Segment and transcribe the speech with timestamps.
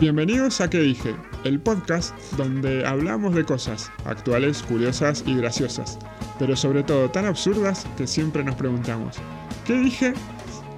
[0.00, 1.14] Bienvenidos a ¿Qué dije?
[1.44, 5.98] El podcast donde hablamos de cosas actuales, curiosas y graciosas,
[6.38, 9.18] pero sobre todo tan absurdas que siempre nos preguntamos,
[9.66, 10.14] ¿qué dije?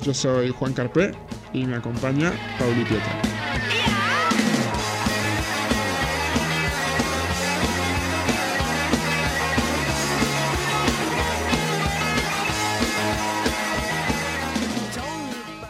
[0.01, 1.13] Yo soy Juan Carpé
[1.53, 3.23] y me acompaña Pauli Pietra.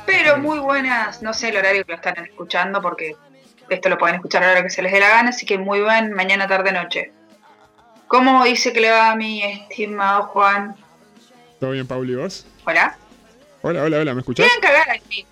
[0.06, 3.14] Pero muy buenas, no sé el horario que lo están escuchando porque
[3.68, 5.58] esto lo pueden escuchar a la hora que se les dé la gana, así que
[5.58, 7.12] muy buen mañana, tarde, noche.
[8.08, 10.76] ¿Cómo dice que le va a mi estimado Juan?
[11.58, 12.46] ¿Todo bien, Pauli, vos?
[12.66, 12.96] Hola.
[13.62, 14.46] Hola, hola, hola, ¿me escuchás?
[14.46, 15.26] Quieren cagar aquí.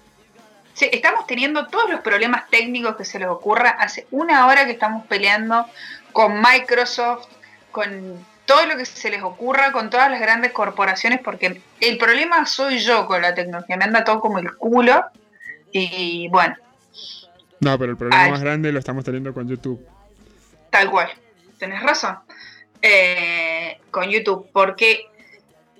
[0.72, 3.70] Sí, estamos teniendo todos los problemas técnicos que se les ocurra.
[3.70, 5.66] Hace una hora que estamos peleando
[6.12, 7.26] con Microsoft,
[7.70, 12.46] con todo lo que se les ocurra, con todas las grandes corporaciones, porque el problema
[12.46, 13.76] soy yo con la tecnología.
[13.76, 15.04] Me anda todo como el culo.
[15.72, 16.56] Y bueno,
[17.60, 18.30] No, pero el problema Ay.
[18.30, 19.84] más grande lo estamos teniendo con YouTube.
[20.70, 21.08] Tal cual,
[21.58, 22.18] tenés razón.
[22.82, 25.06] Eh, con YouTube, porque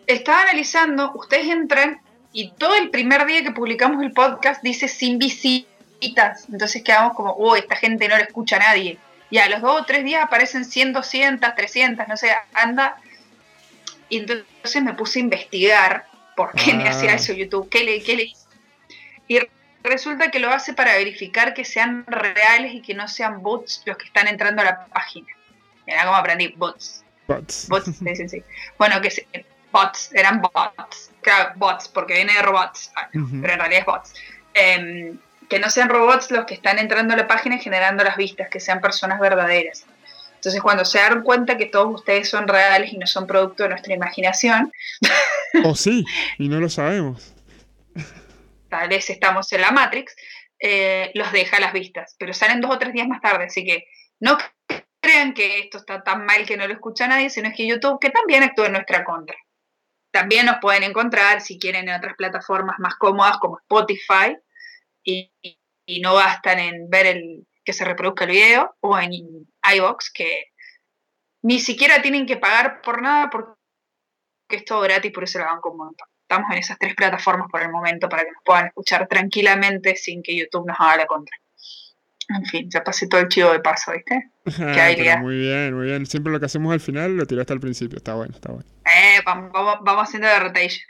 [0.06, 2.00] estaba analizando, ustedes entran
[2.32, 6.46] y todo el primer día que publicamos el podcast dice sin visitas.
[6.52, 8.98] Entonces quedamos como, oh, esta gente no le escucha a nadie.
[9.30, 12.96] Y a los dos o tres días aparecen 100, 200, 300, no sé, anda.
[14.08, 16.90] Y entonces me puse a investigar por qué me Ah.
[16.90, 18.46] hacía eso YouTube, qué le, qué le hice.
[19.28, 19.38] Y
[19.82, 23.96] resulta que lo hace para verificar que sean reales y que no sean bots los
[23.96, 25.26] que están entrando a la página.
[25.86, 27.04] Mira cómo aprendí, bots.
[27.26, 27.66] Bots.
[27.68, 28.42] Bots, se dicen sí.
[28.78, 29.26] Bueno, que se-
[29.72, 31.10] bots, eran bots.
[31.22, 34.14] Claro, bots, porque viene de robots, ah, pero en realidad es bots.
[34.54, 38.16] Em, que no sean robots los que están entrando a la página y generando las
[38.16, 39.84] vistas, que sean personas verdaderas.
[40.36, 43.70] Entonces, cuando se dan cuenta que todos ustedes son reales y no son producto de
[43.70, 44.72] nuestra imaginación,
[45.64, 46.04] O sí,
[46.38, 47.34] y no lo sabemos.
[48.70, 50.14] Tal vez estamos en la Matrix,
[50.58, 53.64] eh, los deja a las vistas, pero salen dos o tres días más tarde, así
[53.64, 53.84] que
[54.20, 54.38] no
[55.00, 57.98] crean que esto está tan mal que no lo escucha nadie, sino es que YouTube,
[58.00, 59.36] que también actúa en nuestra contra.
[60.12, 64.36] También nos pueden encontrar, si quieren, en otras plataformas más cómodas como Spotify,
[65.02, 65.32] y,
[66.02, 70.44] no gastan en ver el que se reproduzca el video, o en iVoox, que
[71.42, 73.56] ni siquiera tienen que pagar por nada porque
[74.50, 76.09] es todo gratis, por eso lo van como montón.
[76.30, 80.22] Estamos en esas tres plataformas por el momento para que nos puedan escuchar tranquilamente sin
[80.22, 81.36] que YouTube nos haga la contra.
[82.28, 84.30] En fin, ya pasé todo el chivo de paso, ¿viste?
[84.60, 86.06] Ah, muy bien, muy bien.
[86.06, 87.96] Siempre lo que hacemos al final lo tiraste al principio.
[87.98, 88.68] Está bueno, está bueno.
[88.84, 90.80] Eh, vamos, vamos, haciendo de rotation.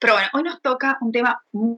[0.00, 1.76] Pero bueno, hoy nos toca un tema muy,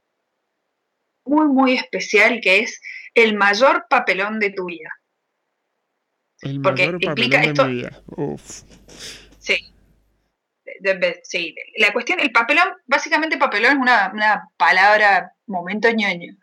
[1.26, 2.80] muy, especial que es
[3.14, 4.90] el mayor papelón de tu vida.
[6.42, 8.02] El Porque mayor implica papelón de esto- mi vida.
[8.16, 8.62] Uf.
[9.40, 9.74] Sí.
[10.80, 11.54] De- sí.
[11.78, 16.34] La cuestión, el papelón, básicamente papelón es una, una palabra, momento ñoño,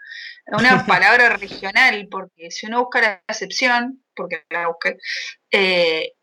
[0.47, 4.97] una palabra regional, porque si uno busca la acepción, porque la busqué,
[5.51, 6.13] eh,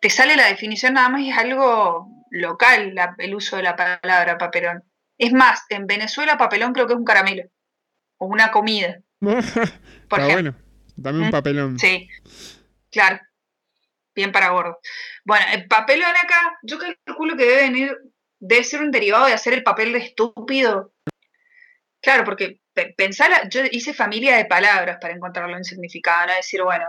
[0.00, 3.76] te sale la definición nada más y es algo local la- el uso de la
[3.76, 4.84] palabra papelón.
[5.18, 7.44] Es más, en Venezuela papelón creo que es un caramelo
[8.18, 10.52] o una comida, por está ejemplo.
[10.52, 10.54] bueno.
[10.96, 11.78] Dame un Mm, papelón.
[11.78, 12.08] Sí,
[12.90, 13.20] claro.
[14.18, 14.80] Bien para gordo.
[15.24, 17.96] Bueno, el papelón acá, yo calculo que debe venir,
[18.40, 20.92] debe ser un derivado de hacer el papel de estúpido.
[22.02, 26.60] Claro, porque pe- pensar, yo hice familia de palabras para encontrarlo en significado, no decir,
[26.64, 26.86] bueno,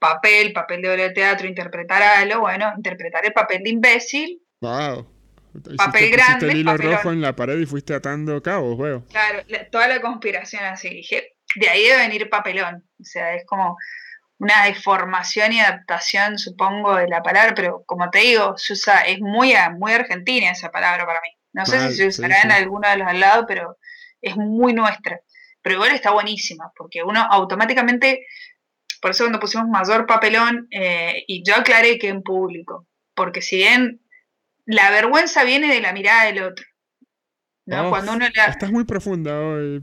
[0.00, 5.14] papel, papel de obra de teatro, interpretar algo, bueno, interpretar el papel de imbécil, Wow.
[5.76, 6.92] Papel grande, el hilo papelón.
[6.96, 9.06] rojo en la pared y fuiste atando cabos, veo.
[9.06, 10.88] Claro, la- toda la conspiración así.
[10.90, 12.84] Dije, de ahí debe venir papelón.
[13.00, 13.76] O sea, es como
[14.38, 19.20] una deformación y adaptación, supongo, de la palabra, pero como te digo, se usa, es
[19.20, 21.28] muy, muy argentina esa palabra para mí.
[21.52, 23.78] No sé Mal, si se sí, usará en alguno de los al lado, pero
[24.20, 25.20] es muy nuestra.
[25.62, 28.26] Pero igual está buenísima, porque uno automáticamente,
[29.02, 33.56] por eso cuando pusimos mayor papelón, eh, y yo aclaré que en público, porque si
[33.56, 34.00] bien
[34.66, 36.66] la vergüenza viene de la mirada del otro.
[37.66, 37.86] ¿no?
[37.86, 39.80] Oh, Cuando uno la, Estás muy profunda hoy,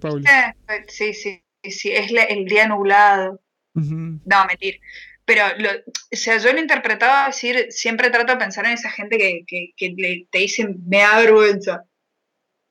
[0.88, 3.42] Sí, sí, sí, sí, es la- el día nublado.
[3.76, 4.20] Ujú.
[4.26, 4.80] No, mentir.
[5.26, 9.18] Pero, lo, o sea, yo lo interpretaba decir, siempre trato de pensar en esa gente
[9.18, 11.84] que, que, que le- te dicen, me da vergüenza.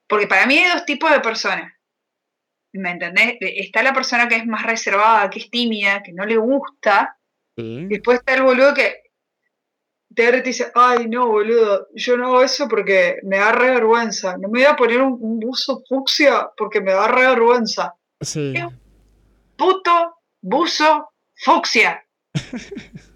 [0.08, 1.72] Porque para mí hay dos tipos de personas.
[2.72, 3.36] ¿Me entendés?
[3.40, 7.16] Está la persona que es más reservada, que es tímida, que no le gusta.
[7.56, 7.62] Sí.
[7.80, 8.96] Y después está el boludo que
[10.14, 14.36] te dice, ay, no, boludo, yo no hago eso porque me da re vergüenza.
[14.38, 17.94] No me voy a poner un, un buzo fucsia porque me da re vergüenza.
[18.20, 18.54] Sí.
[19.56, 20.16] puto,
[20.52, 20.90] buzo,
[21.44, 21.90] fucsia.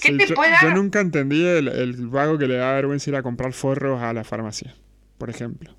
[0.00, 0.70] ¿Qué Sí, te yo, puede yo dar?
[0.70, 4.24] nunca entendí el, el vago que le da vergüenza ir a comprar forros a la
[4.24, 4.74] farmacia,
[5.18, 5.76] por ejemplo.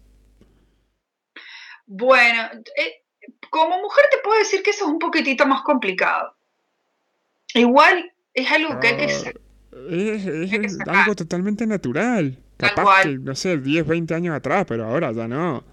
[1.88, 2.44] Bueno,
[2.78, 3.04] eh,
[3.50, 6.36] como mujer te puedo decir que eso es un poquitito más complicado.
[7.54, 9.06] Igual es algo que hay que...
[9.90, 12.38] Es, es algo totalmente natural.
[12.58, 15.64] Capaz que, no sé, 10, 20 años atrás, pero ahora ya no.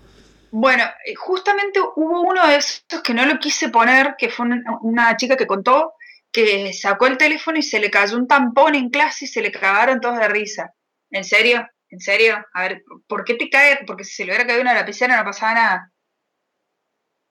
[0.58, 4.46] Bueno, eh, justamente hubo uno de esos que no lo quise poner, que fue
[4.80, 5.92] una, chica que contó
[6.32, 9.52] que sacó el teléfono y se le cayó un tampón en clase y se le
[9.52, 10.72] cagaron todos de risa.
[11.10, 11.68] ¿En serio?
[11.90, 12.42] ¿En serio?
[12.54, 13.84] A ver, ¿por qué te cae?
[13.86, 15.92] Porque si se le hubiera caído una lapicera no pasaba nada.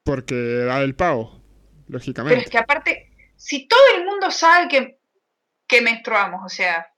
[0.03, 1.41] Porque da el pavo,
[1.87, 2.35] lógicamente.
[2.35, 4.99] Pero es que aparte, si todo el mundo sabe que,
[5.65, 6.93] que menstruamos, o sea,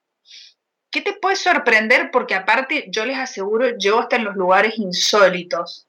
[0.91, 2.11] ¿qué te puede sorprender?
[2.11, 5.86] Porque aparte, yo les aseguro, yo hasta en los lugares insólitos,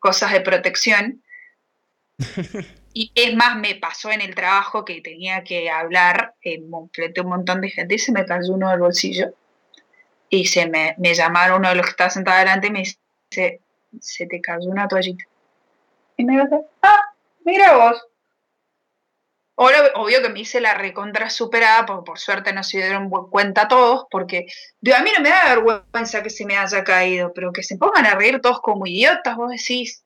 [0.00, 1.22] cosas de protección.
[2.92, 6.34] y es más, me pasó en el trabajo que tenía que hablar
[6.92, 9.34] frente un montón de gente y se me cayó uno del bolsillo.
[10.28, 13.60] Y se me, me llamaron uno de los que estaba sentado delante y me dice,
[14.00, 15.24] se te cayó una toallita.
[16.16, 17.02] Y me dice, ah,
[17.44, 18.09] mira vos.
[19.60, 23.68] Ahora, obvio que me hice la recontra superada, porque por suerte no se dieron cuenta
[23.68, 24.46] todos, porque
[24.80, 27.76] digo, a mí no me da vergüenza que se me haya caído, pero que se
[27.76, 30.02] pongan a reír todos como idiotas, vos decís.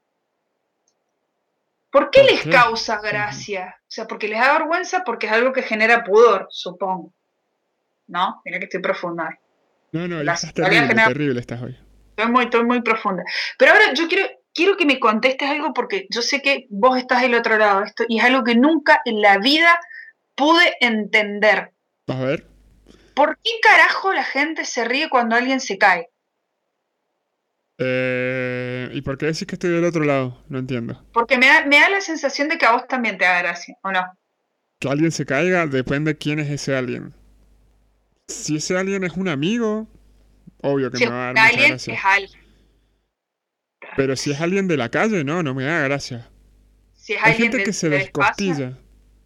[1.89, 3.77] ¿Por qué les causa gracia?
[3.83, 7.13] O sea, porque les da vergüenza porque es algo que genera pudor, supongo.
[8.09, 8.43] ¿No?
[8.45, 9.39] Mira que estoy profunda.
[9.93, 11.79] No, no, estás terrible, terrible estás hoy.
[12.09, 13.23] Estoy muy, estoy muy profunda.
[13.57, 17.21] Pero ahora yo quiero, quiero que me contestes algo porque yo sé que vos estás
[17.21, 19.79] del otro lado de esto y es algo que nunca en la vida
[20.35, 21.73] pude entender.
[22.07, 22.47] A ver.
[23.15, 26.11] ¿Por qué carajo la gente se ríe cuando alguien se cae?
[27.79, 30.43] Eh, ¿Y por qué decís que estoy del otro lado?
[30.49, 31.05] No entiendo.
[31.13, 33.77] Porque me da, me da la sensación de que a vos también te da gracia,
[33.83, 34.03] ¿o no?
[34.79, 37.15] Que alguien se caiga depende de quién es ese alguien.
[38.29, 39.89] Si ese alguien es un amigo,
[40.63, 41.95] obvio que me va a dar gracia.
[41.95, 42.44] Es alguien.
[43.97, 46.29] Pero si es alguien de la calle, no, no me da gracia.
[46.95, 48.79] Si es Hay gente que se descostilla.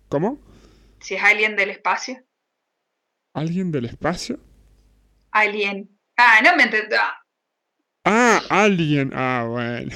[0.08, 0.40] ¿Cómo?
[1.00, 2.24] Si es alguien del espacio.
[3.34, 4.40] ¿Alguien del espacio?
[5.30, 5.88] Alguien.
[6.16, 6.96] Ah, no me entendí.
[6.96, 7.22] Ah.
[8.04, 9.12] ah, alguien.
[9.14, 9.94] Ah, bueno.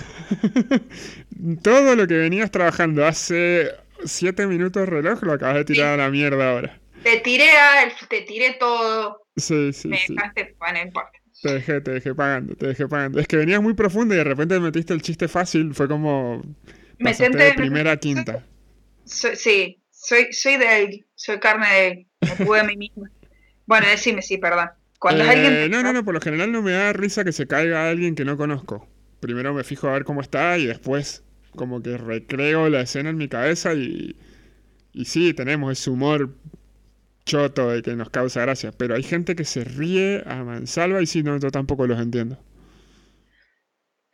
[1.63, 6.11] Todo lo que venías trabajando hace siete minutos reloj lo acabas de tirar a la
[6.11, 6.79] mierda ahora.
[7.03, 9.27] Te tiré a, te tiré todo.
[9.37, 10.15] Sí, sí, me sí.
[10.15, 11.19] dejaste, bueno, no importa.
[11.43, 13.19] Te dejé, te dejé pagando, te dejé pagando.
[13.19, 15.75] Es que venías muy profundo y de repente metiste el chiste fácil.
[15.75, 16.41] Fue como.
[16.99, 17.45] Me senté.
[17.45, 18.47] De primera a quinta.
[19.05, 21.07] sí, soy, soy de él.
[21.17, 22.07] Soy carne de él.
[22.21, 23.11] Me pude a mí misma.
[23.67, 24.71] Bueno, decime, sí, perdón.
[25.01, 25.53] Cuando alguien.
[25.53, 28.15] Eh, no, no, no, por lo general no me da risa que se caiga alguien
[28.15, 28.89] que no conozco.
[29.19, 31.25] Primero me fijo a ver cómo está y después,
[31.57, 34.15] como que recreo la escena en mi cabeza y.
[34.93, 36.37] Y sí, tenemos ese humor
[37.25, 41.07] choto de que nos causa gracia, pero hay gente que se ríe a mansalva y
[41.07, 42.39] sí, no, yo tampoco los entiendo.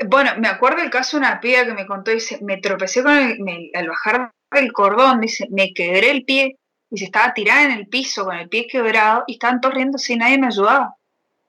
[0.07, 3.17] Bueno, me acuerdo el caso de una piba que me contó, dice, me tropecé con
[3.17, 6.57] el, al bajar el cordón, dice, me quebré el pie
[6.91, 9.99] y se estaba tirada en el piso con el pie quebrado y estaban todos riendo
[10.07, 10.95] y nadie me ayudaba.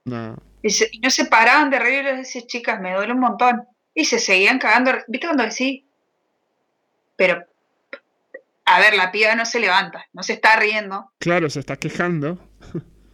[0.06, 0.36] No.
[0.62, 3.64] Y, no se paraban de reír y les decía, chicas, me duele un montón.
[3.94, 4.92] Y se seguían cagando.
[5.08, 5.84] ¿Viste cuando decís?
[7.16, 7.46] Pero
[8.70, 11.12] a ver, la piba no se levanta, no se está riendo.
[11.18, 12.38] Claro, se está quejando.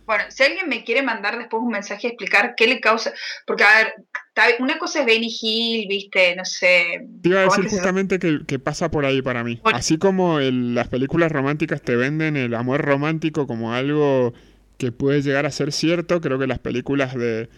[0.06, 3.12] Bueno, si alguien me quiere mandar después un mensaje a explicar qué le causa,
[3.48, 7.08] porque a ver, una cosa es Benny Hill, viste, no sé.
[7.24, 9.60] Te iba a decir justamente que, pasa por ahí para mí.
[9.64, 14.34] Así como las películas románticas te venden el amor romántico como algo
[14.78, 17.50] que puede llegar a ser cierto, creo que las películas de,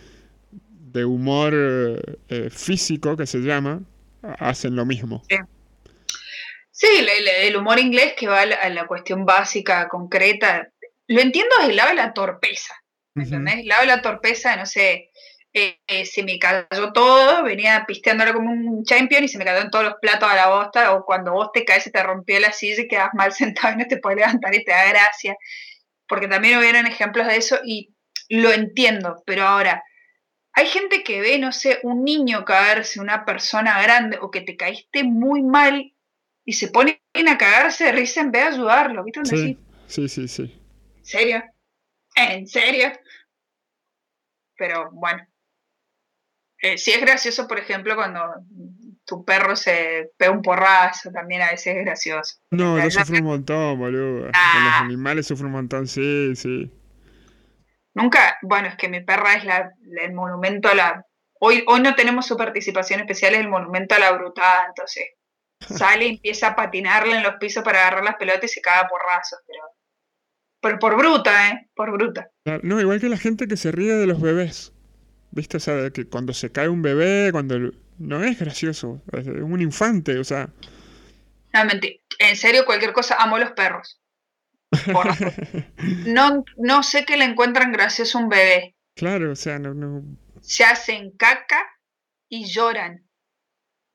[0.51, 1.53] de humor
[2.29, 3.81] eh, físico, que se llama,
[4.21, 5.23] hacen lo mismo.
[5.27, 5.35] Sí.
[6.79, 10.69] Sí, el, humor inglés que va a la, cuestión básica, concreta.
[11.07, 12.75] Lo entiendo desde el lado de la torpeza.
[13.15, 13.55] ¿Me entendés?
[13.61, 15.09] El lado de la torpeza, no sé,
[15.53, 19.63] eh, eh, se me cayó todo, venía pisteándolo como un champion y se me cayó
[19.63, 22.39] en todos los platos a la bosta, o cuando vos te caes se te rompió
[22.39, 25.35] la silla y quedas mal sentado y no te puedes levantar y te da gracia.
[26.07, 27.95] Porque también hubieron ejemplos de eso y
[28.29, 29.83] lo entiendo, pero ahora,
[30.53, 34.55] hay gente que ve, no sé, un niño caerse, una persona grande, o que te
[34.55, 35.91] caíste muy mal
[36.47, 39.03] y se ponen a cagarse de risa en vez de ayudarlo.
[39.03, 40.61] ¿Viste sí, sí, sí, sí.
[40.95, 41.43] ¿En serio?
[42.15, 42.87] ¿En serio?
[44.55, 45.27] Pero bueno.
[46.59, 48.21] Eh, sí es gracioso, por ejemplo, cuando
[49.03, 52.35] tu perro se pega un porrazo, también a veces es gracioso.
[52.51, 54.19] No, yo sufro un montón, boludo.
[54.21, 54.79] Con los ah.
[54.83, 56.71] animales sufro un montón, sí, sí.
[57.93, 61.05] Nunca, bueno, es que mi perra es la, el monumento a la...
[61.41, 65.03] Hoy, hoy no tenemos su participación especial, es el monumento a la brutada, entonces
[65.59, 68.87] sale y empieza a patinarle en los pisos para agarrar las pelotas y se caga
[68.87, 69.39] por rasos,
[70.59, 71.69] pero, por bruta, ¿eh?
[71.75, 72.29] Por bruta.
[72.63, 74.73] No, igual que la gente que se ríe de los bebés.
[75.31, 75.57] ¿Viste?
[75.57, 77.71] O sea, que cuando se cae un bebé, cuando...
[77.99, 80.49] No es gracioso, es un infante, o sea...
[81.53, 81.95] No, mentira.
[82.19, 83.99] En serio, cualquier cosa, amo los perros.
[86.05, 88.75] no, no sé qué le encuentran gracioso a un bebé.
[88.95, 90.03] Claro, o sea, no, no.
[90.41, 91.63] Se hacen caca
[92.29, 93.06] y lloran.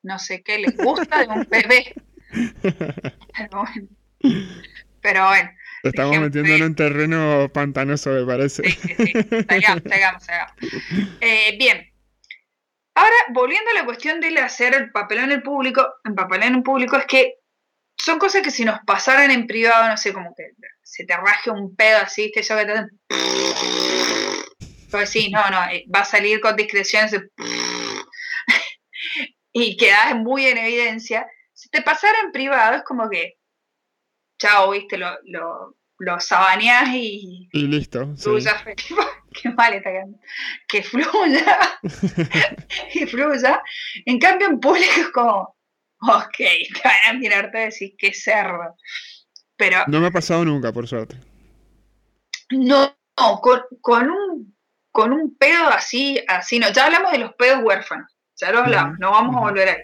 [0.02, 1.94] No sé qué les gusta de un bebé.
[2.62, 3.88] Pero bueno.
[5.00, 5.50] Pero bueno.
[5.82, 8.62] Estamos metiendo en un terreno pantanoso, me parece.
[8.64, 9.12] Sí, sí, sí.
[11.21, 11.92] Eh, bien.
[12.94, 16.62] Ahora, volviendo a la cuestión de hacer el papelón en el público, en papelón en
[16.62, 17.35] público, es que
[17.97, 20.50] son cosas que si nos pasaran en privado, no sé, como que
[20.82, 22.87] se te raje un pedo así, te que te
[24.90, 27.09] Pues sí, no, no, eh, va a salir con discreción
[29.52, 31.26] y quedas muy en evidencia.
[31.52, 33.38] Si te pasara en privado, es como que,
[34.38, 37.49] chao, viste, lo, lo, lo sabaneás y.
[37.52, 38.16] Y listo.
[38.16, 38.64] Fluya,
[39.42, 40.18] qué mal está quedando.
[40.66, 41.59] Que fluya.
[42.94, 43.62] y fluya.
[44.06, 45.56] En cambio, en público es como,
[46.00, 48.76] ok, te van a mirarte y decir, qué cerdo.
[49.56, 49.85] Pero.
[49.87, 51.16] No me ha pasado nunca, por suerte.
[52.50, 54.52] No, con, con un
[54.92, 56.71] con un pedo así, así no.
[56.71, 58.12] Ya hablamos de los pedos huérfanos,
[58.43, 59.83] ya lo hablamos, no vamos a volver ahí.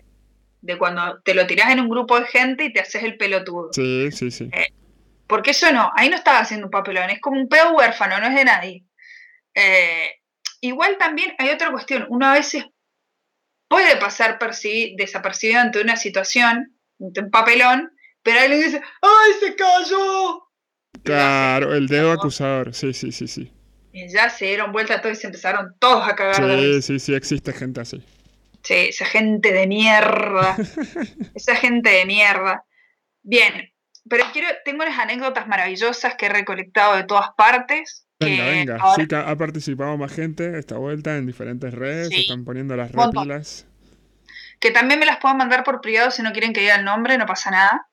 [0.61, 3.69] De cuando te lo tiras en un grupo de gente y te haces el pelotudo.
[3.73, 4.51] Sí, sí, sí.
[4.53, 4.67] Eh,
[5.29, 8.27] porque eso no, ahí no estás haciendo un papelón, es como un pedo huérfano, no
[8.27, 8.85] es de nadie.
[9.55, 10.09] Eh,
[10.61, 12.65] igual también hay otra cuestión, uno a veces
[13.69, 14.39] puede pasar
[14.97, 20.49] desapercibido ante una situación, ante un papelón, pero alguien dice, ¡ay, se cayó!
[21.05, 23.53] Claro, el dedo acusador, sí, sí, sí, sí.
[23.93, 26.37] Y ya se dieron vuelta todos y se empezaron todos a cagar.
[26.37, 28.03] Sí, sí, sí, existe gente así.
[28.63, 30.57] Sí, esa gente de mierda.
[31.35, 32.65] esa gente de mierda.
[33.23, 33.73] Bien,
[34.09, 38.07] pero quiero, tengo unas anécdotas maravillosas que he recolectado de todas partes.
[38.21, 38.79] Venga, venga.
[38.97, 42.91] Sí, que ha participado más gente esta vuelta en diferentes redes, se están poniendo las
[42.91, 43.67] repilas.
[44.59, 47.17] Que también me las puedan mandar por privado si no quieren que diga el nombre,
[47.17, 47.88] no pasa nada.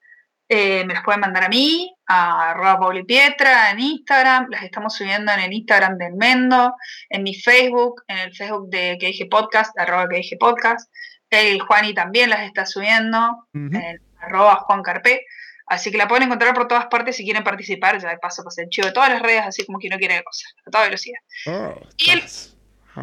[0.48, 5.32] Eh, me las pueden mandar a mí, a arroba Pietra en Instagram, las estamos subiendo
[5.32, 6.76] en el Instagram del Mendo,
[7.10, 10.88] en mi Facebook, en el Facebook de que dije podcast, arroba que dije podcast,
[11.32, 15.26] el Juani también las está subiendo, en arroba Juan Carpe,
[15.66, 18.60] así que la pueden encontrar por todas partes si quieren participar, ya de paso pues
[18.60, 21.20] el chivo de todas las redes, así como que no quiere cosas, a toda velocidad.
[21.48, 22.24] Oh, y el,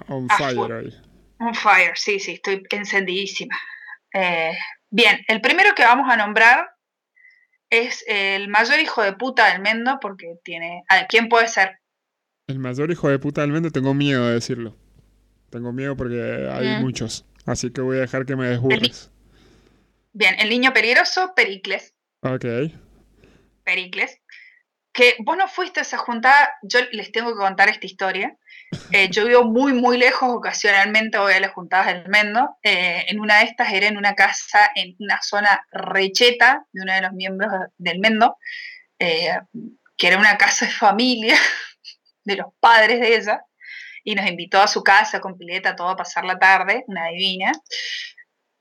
[0.08, 1.02] on fire ahí.
[1.40, 3.58] On fire, sí, sí, estoy encendidísima.
[4.14, 4.56] Eh,
[4.90, 6.68] bien, el primero que vamos a nombrar
[7.72, 10.84] es el mayor hijo de puta del Mendo porque tiene...
[11.08, 11.78] ¿Quién puede ser?
[12.46, 14.76] El mayor hijo de puta del Mendo tengo miedo de decirlo.
[15.48, 16.80] Tengo miedo porque hay mm.
[16.82, 17.24] muchos.
[17.46, 19.10] Así que voy a dejar que me desburres.
[20.12, 21.94] Bien, el niño peligroso, Pericles.
[22.20, 22.44] Ok.
[23.64, 24.20] Pericles.
[24.92, 28.36] Que vos no fuiste a esa juntada, yo les tengo que contar esta historia.
[28.90, 32.56] Eh, yo vivo muy, muy lejos, ocasionalmente voy a las juntadas del Mendo.
[32.62, 36.92] Eh, en una de estas era en una casa, en una zona recheta de uno
[36.92, 38.36] de los miembros del Mendo,
[38.98, 39.38] eh,
[39.96, 41.36] que era una casa de familia
[42.24, 43.44] de los padres de ella,
[44.04, 47.52] y nos invitó a su casa con pileta, todo a pasar la tarde, una divina.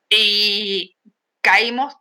[0.10, 0.98] Y
[1.42, 1.96] caímos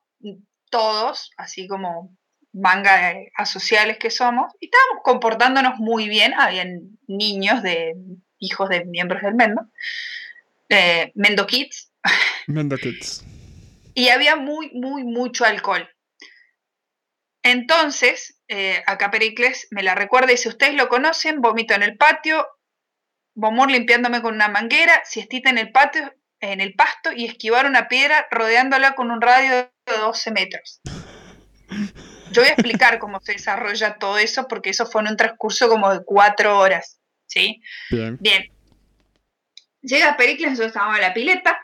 [0.71, 2.17] todos, así como
[2.53, 7.95] manga asociales que somos, y estábamos comportándonos muy bien, habían niños de
[8.39, 9.63] hijos de miembros del Mendo,
[10.69, 11.93] eh, Mendo Kids.
[12.47, 13.25] Mendo Kids.
[13.95, 15.89] Y había muy, muy, mucho alcohol.
[17.43, 21.97] Entonces, eh, acá Pericles me la recuerda y si ustedes lo conocen, vomito en el
[21.97, 22.47] patio,
[23.35, 27.89] Bomor limpiándome con una manguera, siestita en el patio, en el pasto y esquivar una
[27.89, 30.81] piedra rodeándola con un radio de 12 metros.
[32.31, 35.69] Yo voy a explicar cómo se desarrolla todo eso porque eso fue en un transcurso
[35.69, 37.61] como de cuatro horas, ¿sí?
[37.91, 38.17] Bien.
[38.21, 38.51] Bien.
[39.83, 41.59] Llega Pericles, yo estaba en la pileta,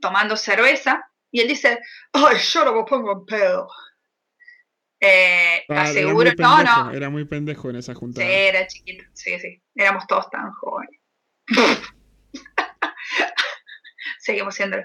[0.00, 1.80] tomando cerveza, y él dice,
[2.12, 3.68] ay, yo no me pongo en pedo.
[5.00, 6.90] Eh, ah, aseguro, no, no.
[6.92, 8.26] Era muy pendejo en esa juntada.
[8.26, 9.62] Sí, era chiquito, sí, sí.
[9.74, 11.00] Éramos todos tan jóvenes.
[14.20, 14.78] Seguimos siendo.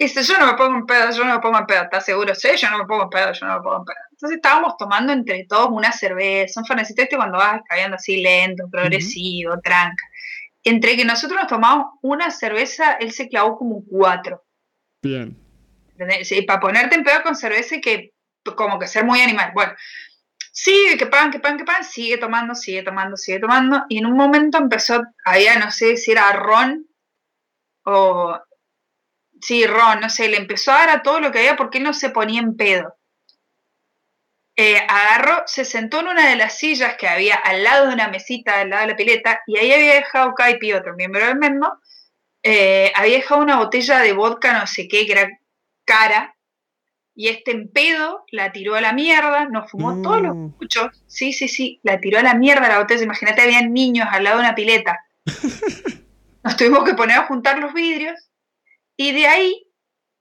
[0.00, 2.34] Dice, yo no me pongo en pedo, yo no me pongo en pedo, ¿estás seguro?
[2.34, 3.96] Sí, yo no me pongo en pedo, yo no me pongo en pedo.
[4.12, 8.64] Entonces estábamos tomando entre todos una cerveza, un fernecito este cuando vas cayendo así lento,
[8.70, 10.02] progresivo, tranca.
[10.64, 14.42] Entre que nosotros nos tomamos una cerveza, él se clavó como cuatro.
[15.02, 15.36] Bien.
[16.22, 18.14] Sí, para ponerte en pedo con cerveza y que
[18.56, 19.50] como que ser muy animal.
[19.52, 19.74] Bueno,
[20.50, 23.84] sigue, que pan, que pan, que pan, sigue tomando, sigue tomando, sigue tomando.
[23.90, 26.86] Y en un momento empezó, había, no sé si era ron
[27.84, 28.40] o
[29.40, 31.84] Sí, Ron, no sé, le empezó a dar a todo lo que había porque él
[31.84, 32.96] no se ponía en pedo.
[34.56, 38.08] Eh, agarró, se sentó en una de las sillas que había al lado de una
[38.08, 41.80] mesita, al lado de la pileta, y ahí había dejado Caipi, otro miembro del Mendo,
[42.42, 45.30] eh, había dejado una botella de vodka, no sé qué, que era
[45.86, 46.36] cara,
[47.14, 51.02] y este en pedo la tiró a la mierda, nos fumó todos los muchos.
[51.06, 53.02] Sí, sí, sí, la tiró a la mierda la botella.
[53.02, 54.98] Imagínate, habían niños al lado de una pileta.
[56.42, 58.29] Nos tuvimos que poner a juntar los vidrios
[59.00, 59.66] y de ahí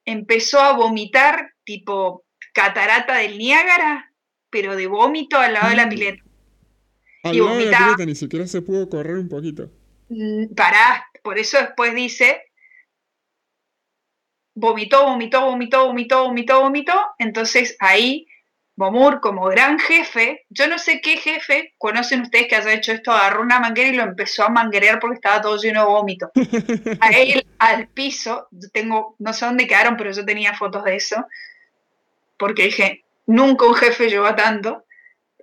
[0.05, 4.13] empezó a vomitar tipo catarata del Niágara,
[4.50, 5.89] pero de vómito al lado de la mm.
[5.89, 6.24] pileta.
[7.24, 9.69] Al lado de la pileta ni siquiera se pudo correr un poquito.
[10.07, 12.41] Mm, pará, por eso después dice
[14.55, 16.93] vomitó, vomitó, vomitó, vomitó, vomitó, vomitó.
[17.17, 18.27] Entonces ahí
[18.79, 23.12] Bomur, como gran jefe, yo no sé qué jefe conocen ustedes que haya hecho esto,
[23.12, 26.31] agarró una manguera y lo empezó a manguerear porque estaba todo lleno de vómito.
[27.01, 31.27] A él, al piso, tengo, no sé dónde quedaron, pero yo tenía fotos de eso,
[32.38, 34.86] porque dije, nunca un jefe llevó tanto.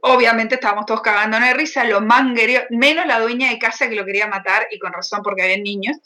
[0.00, 4.06] Obviamente estábamos todos cagando de risa, lo manguereó, menos la dueña de casa que lo
[4.06, 5.98] quería matar, y con razón porque había niños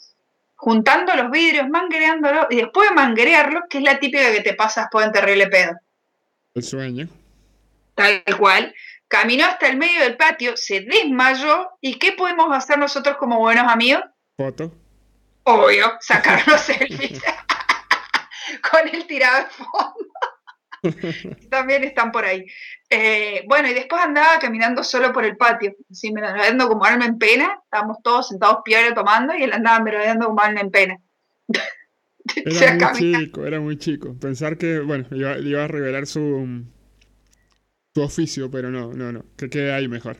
[0.57, 4.89] juntando los vidrios, manguereándolo, y después de manguerearlo, que es la típica que te pasas
[4.91, 5.79] por en terrible pedo.
[6.53, 7.07] El sueño.
[7.95, 8.73] Tal cual.
[9.07, 13.69] Caminó hasta el medio del patio, se desmayó, ¿y qué podemos hacer nosotros como buenos
[13.69, 14.03] amigos?
[14.37, 14.71] Foto.
[15.43, 17.21] Obvio, sacarnos selfies
[18.71, 20.11] con el tirado de fondo.
[21.49, 22.45] También están por ahí.
[22.89, 27.17] Eh, bueno, y después andaba caminando solo por el patio, así merodeando como alma en
[27.17, 27.59] pena.
[27.63, 30.97] Estábamos todos sentados piedra tomando y él andaba merodeando como alma en pena.
[32.35, 34.15] Era muy chico, era muy chico.
[34.19, 36.65] Pensar que, bueno, iba, a revelar su,
[37.93, 39.25] su oficio, pero no, no, no.
[39.37, 40.17] Que quede ahí mejor.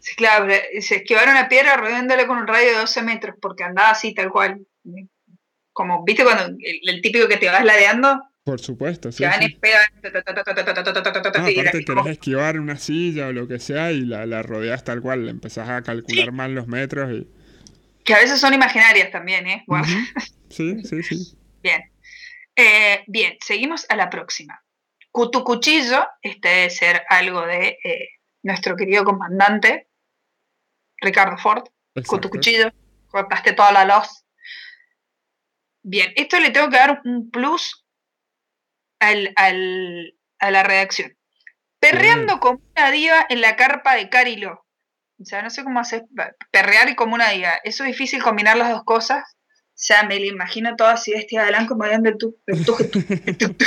[0.00, 3.90] Sí, claro, se esquivaron una piedra rodeándole con un radio de 12 metros, porque andaba
[3.90, 4.66] así, tal cual.
[5.72, 8.20] Como, ¿viste cuando el típico que te vas ladeando?
[8.48, 9.24] Por supuesto, sí.
[9.24, 9.58] aparte
[11.84, 15.68] querés esquivar una silla o lo que sea y la, la rodeas tal cual, empezás
[15.68, 17.28] a calcular mal los metros y...
[18.04, 19.66] Que a veces son imaginarias también, ¿eh?
[20.48, 21.36] Sí, sí, sí.
[21.62, 21.82] Bien.
[22.56, 24.64] Eh, bien, seguimos a la próxima.
[25.10, 28.08] Cutucuchillo, este debe ser algo de eh,
[28.42, 29.88] nuestro querido comandante,
[30.98, 31.64] Ricardo Ford.
[32.06, 32.70] Cutucuchillo,
[33.08, 34.24] cortaste toda la luz.
[35.82, 37.84] Bien, esto le tengo que dar un plus
[39.00, 41.16] al, al, a la redacción.
[41.80, 44.66] Perreando como una diva en la carpa de Carilo.
[45.20, 46.04] O sea, no sé cómo hacer
[46.50, 47.54] perrear y como una diva.
[47.64, 49.24] Eso es difícil combinar las dos cosas.
[49.78, 52.76] O sea, me lo imagino todo así vestida de blanco moviendo el tu, en Carilo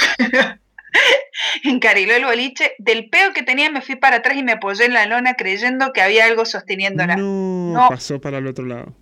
[0.01, 0.59] el
[2.25, 2.75] boliche.
[2.77, 5.91] Del peo que tenía me fui para atrás y me apoyé en la lona creyendo
[5.93, 7.15] que había algo sosteniéndola.
[7.15, 7.89] No, no.
[7.89, 8.95] pasó para el otro lado.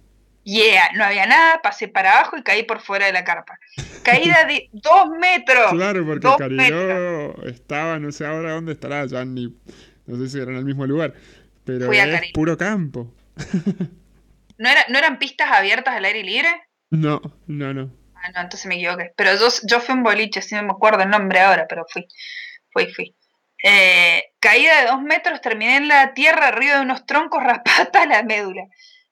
[0.44, 3.60] Yeah, no había nada, pasé para abajo y caí por fuera de la carpa.
[4.04, 5.72] Caída de dos metros.
[5.72, 9.54] Claro, porque Cariló estaba, no sé ahora dónde estará, ya ni,
[10.08, 11.14] no sé si era en el mismo lugar,
[11.66, 13.14] pero es puro campo.
[14.58, 16.50] ¿No, era, ¿No eran pistas abiertas al aire libre?
[16.90, 17.92] No, no, no.
[18.30, 19.12] Ah, no, entonces me equivoqué.
[19.16, 22.08] Pero yo, yo fui un boliche, si no me acuerdo el nombre ahora, pero fui,
[22.72, 23.16] fui, fui.
[23.64, 28.24] Eh, caída de dos metros, terminé en la tierra arriba de unos troncos raspadas la
[28.24, 28.64] médula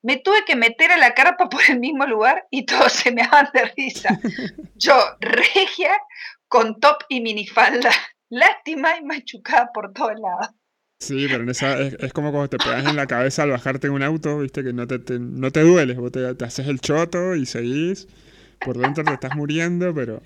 [0.02, 3.22] me tuve que meter a la carpa por el mismo lugar y todos se me
[3.22, 4.18] daban de risa.
[4.76, 5.92] Yo, regia,
[6.46, 7.90] con top y minifalda,
[8.30, 10.54] lástima y machucada por todos lados.
[11.00, 13.92] Sí, pero en esa, es, como cuando te pegas en la cabeza al bajarte en
[13.92, 17.46] un auto, viste, que no te, no te duele, vos te, haces el choto y
[17.46, 18.08] seguís,
[18.60, 20.22] por dentro te estás muriendo, pero...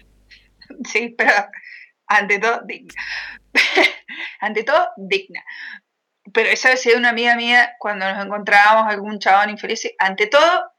[0.85, 1.33] Sí, pero
[2.07, 3.03] ante todo, digna.
[4.41, 5.43] ante todo, digna
[6.33, 10.71] pero esa vez una amiga mía cuando nos encontrábamos algún chabón infeliz, ante todo,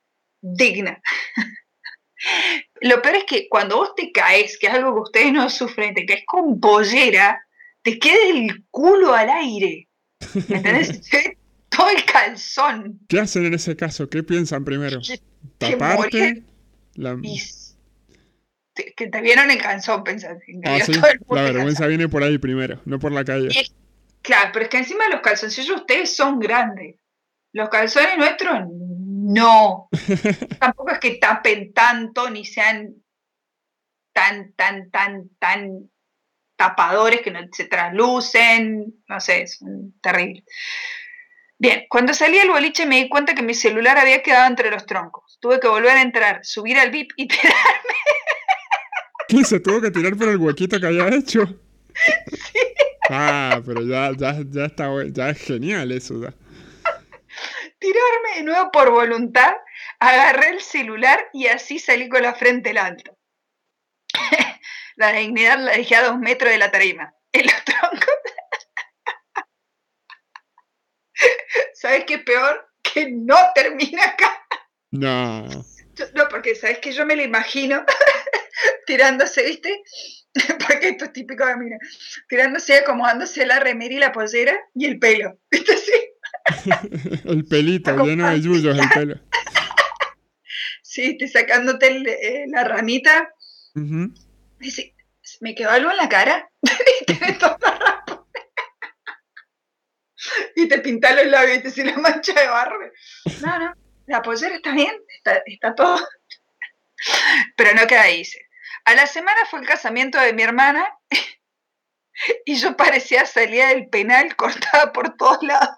[0.42, 1.02] digna.
[2.82, 5.94] Lo peor es que cuando vos te caes, que es algo que ustedes no sufren,
[5.94, 7.46] te caes con pollera,
[7.82, 9.89] te queda el culo al aire.
[10.48, 11.02] ¿Me entendés?
[11.70, 13.00] todo el calzón.
[13.10, 14.10] ¿Qué hacen en ese caso?
[14.10, 15.02] ¿Qué piensan primero?
[15.58, 16.44] ¿Taparte?
[16.95, 17.17] La...
[18.95, 20.39] que te vieron el calzón, pensando.
[20.65, 20.79] Ah,
[21.29, 23.49] la vergüenza viene por ahí primero, no por la calle.
[24.21, 26.95] Claro, pero es que encima los calzoncillos ustedes son grandes.
[27.51, 29.89] Los calzones nuestros no.
[30.60, 32.95] Tampoco es que tapen tanto ni sean
[34.12, 35.89] tan, tan, tan, tan
[36.56, 39.03] tapadores que no se traslucen.
[39.08, 40.43] No sé, son terribles.
[41.60, 44.86] Bien, cuando salí al boliche me di cuenta que mi celular había quedado entre los
[44.86, 45.38] troncos.
[45.39, 47.96] Tuve que volver a entrar, subir al VIP y tirarme.
[49.28, 49.44] ¿Qué?
[49.44, 51.46] ¿Se tuvo que tirar por el huequito que había hecho?
[52.28, 52.60] Sí.
[53.10, 56.16] Ah, pero ya, ya, ya está ya es genial eso.
[57.80, 59.54] Tirarme de nuevo por voluntad,
[60.00, 63.18] agarré el celular y así salí con la frente en alto.
[64.96, 67.13] la dignidad la dejé a dos metros de la tarima.
[67.34, 68.13] En los troncos.
[71.84, 72.65] ¿Sabes qué peor?
[72.93, 74.46] Que no termina acá.
[74.91, 75.48] No.
[75.48, 77.84] No, porque sabes que yo me lo imagino
[78.86, 79.82] tirándose, ¿viste?
[80.67, 81.78] porque esto es típico de mira,
[82.28, 85.78] tirándose, acomodándose la remera y la pollera y el pelo, ¿viste?
[85.78, 86.72] Sí.
[87.24, 89.19] el pelito, lleno de yuyos el pelo.
[90.84, 93.34] Sí, estoy sacándote eh, la ramita.
[94.60, 94.93] Dice,
[95.39, 96.52] ¿me quedó algo en la cara?
[100.63, 102.80] Y te pinta los labios y te hace la mancha de barro.
[103.41, 103.73] No, no,
[104.08, 105.99] la pollera está bien, está, está todo.
[107.56, 108.23] Pero no queda ahí.
[108.86, 110.97] A la semana fue el casamiento de mi hermana
[112.45, 115.69] y yo parecía salida del penal cortada por todos lados.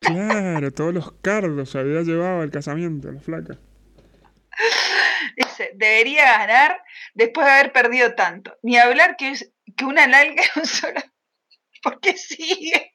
[0.00, 3.58] Claro, todos los cardos había llevado al casamiento, la flaca.
[5.36, 6.82] Dice, debería ganar
[7.14, 8.56] después de haber perdido tanto.
[8.62, 9.34] Ni hablar que,
[9.76, 11.00] que una nalga es un solo.
[11.82, 12.94] Porque sigue.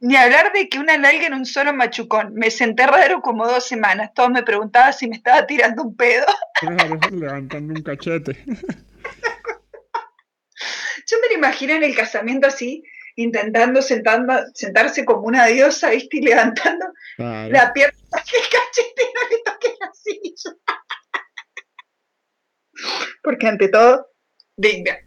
[0.00, 2.34] Ni hablar de que una nalga en un solo machucón.
[2.34, 4.10] Me senté raro como dos semanas.
[4.14, 6.26] Todos me preguntaban si me estaba tirando un pedo.
[7.10, 8.36] levantando un cachete.
[11.06, 12.84] Yo me lo imagino en el casamiento así,
[13.16, 16.18] intentando sentando, sentarse como una diosa, ¿viste?
[16.18, 20.56] Y levantando la pierna, el cachete no le toque la silla.
[23.22, 24.08] Porque ante todo,
[24.56, 24.98] venga.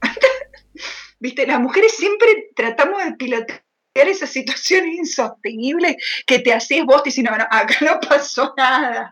[1.20, 1.48] ¿Viste?
[1.48, 7.44] Las mujeres siempre tratamos de pilotear esa situación insostenible que te haces vos diciendo, no,
[7.50, 9.12] acá no pasó nada.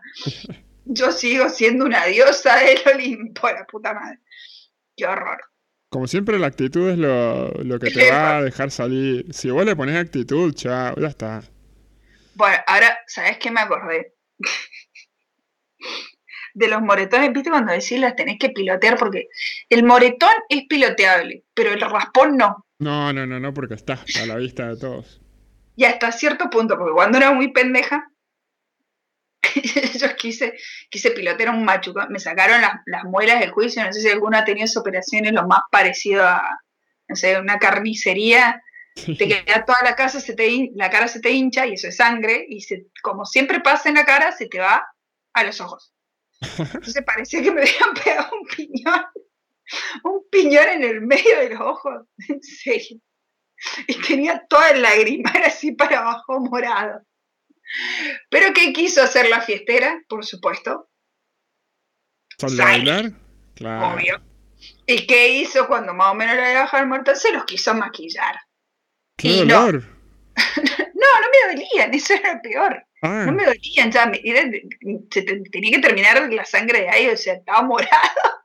[0.84, 4.18] Yo sigo siendo una diosa del Olimpo, la puta madre.
[4.96, 5.40] Qué horror.
[5.88, 9.26] Como siempre, la actitud es lo, que te va a dejar salir.
[9.32, 11.42] Si vos le pones actitud, chao, ya está.
[12.34, 14.14] Bueno, ahora, ¿sabes qué me acordé?
[16.54, 17.50] De los moretones, ¿viste?
[17.50, 19.28] Cuando decís las tenés que pilotear, porque
[19.68, 22.66] el moretón es piloteable, pero el raspón no.
[22.78, 25.20] No, no, no, no, porque está a la vista de todos.
[25.76, 28.08] Y hasta cierto punto, porque cuando era muy pendeja,
[29.98, 30.54] yo quise,
[30.90, 34.44] quise pilotear un macho, me sacaron las, muelas del juicio, no sé si alguno ha
[34.44, 36.60] tenido esa operación, es lo más parecido a,
[37.08, 38.62] no sé, una carnicería,
[38.94, 41.96] te queda toda la casa, se te, la cara se te hincha y eso es
[41.96, 44.86] sangre, y se, como siempre pasa en la cara, se te va
[45.32, 45.91] a los ojos.
[46.58, 49.04] Entonces parecía que me habían pegado un piñón
[50.02, 53.00] un piñón en el medio de los ojos, en serio.
[53.86, 57.02] Y tenía toda el lagrimal así para abajo morado.
[58.28, 60.02] Pero ¿qué quiso hacer la fiestera?
[60.08, 60.90] Por supuesto.
[62.56, 63.12] bailar?
[63.54, 63.94] Claro.
[63.94, 64.20] Obvio.
[64.86, 67.14] ¿Y qué hizo cuando más o menos le había bajado el muerto?
[67.14, 68.36] Se los quiso maquillar.
[69.16, 69.84] ¡Qué dolor!
[71.02, 72.86] No, no, me dolían, eso era peor.
[73.02, 73.24] Ah.
[73.26, 77.62] No me dolían, ya me, tenía que terminar la sangre de ahí, o sea, estaba
[77.62, 77.90] morado.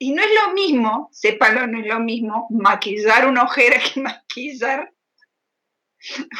[0.00, 4.92] Y no es lo mismo, sépalo, no es lo mismo maquillar una ojera que maquillar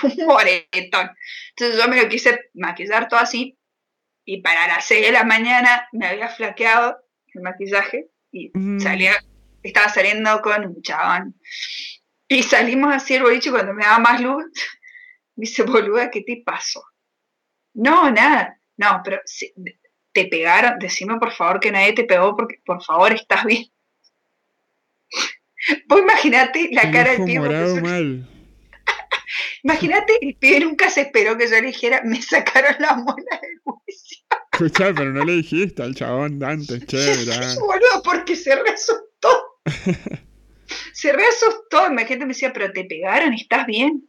[0.05, 1.11] un moretón.
[1.51, 3.59] Entonces yo me lo quise maquillar todo así
[4.25, 6.99] y para las 6 de la mañana me había flaqueado
[7.35, 9.15] el maquillaje y salía,
[9.63, 11.35] estaba saliendo con un chabón.
[12.29, 14.45] Y salimos así el boliche cuando me daba más luz,
[15.35, 16.85] me dice, boluda, ¿qué te pasó?
[17.75, 18.59] No, nada.
[18.77, 19.21] No, pero
[20.13, 23.67] te pegaron, decime por favor que nadie te pegó porque por favor estás bien.
[25.89, 28.25] Vos imaginate la cara del pibe.
[29.63, 33.59] Imagínate, el pibe nunca se esperó que yo le dijera, me sacaron la muela del
[33.65, 34.19] juicio.
[34.53, 37.33] Escucha, pero no le dijiste al chabón antes, chévere.
[37.33, 37.55] Ah.
[37.61, 39.61] boludo, porque se reasustó.
[40.93, 41.87] se reasustó.
[41.87, 44.09] Imagínate, me decía, pero te pegaron, ¿estás bien?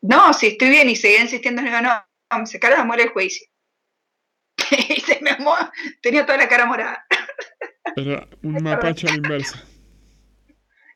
[0.00, 3.46] No, si estoy bien, y seguía insistiendo, no, no, me sacaron la muela del juicio.
[4.70, 5.36] y se me
[6.02, 7.06] tenía toda la cara morada.
[7.96, 9.64] Era un mapache a la inversa.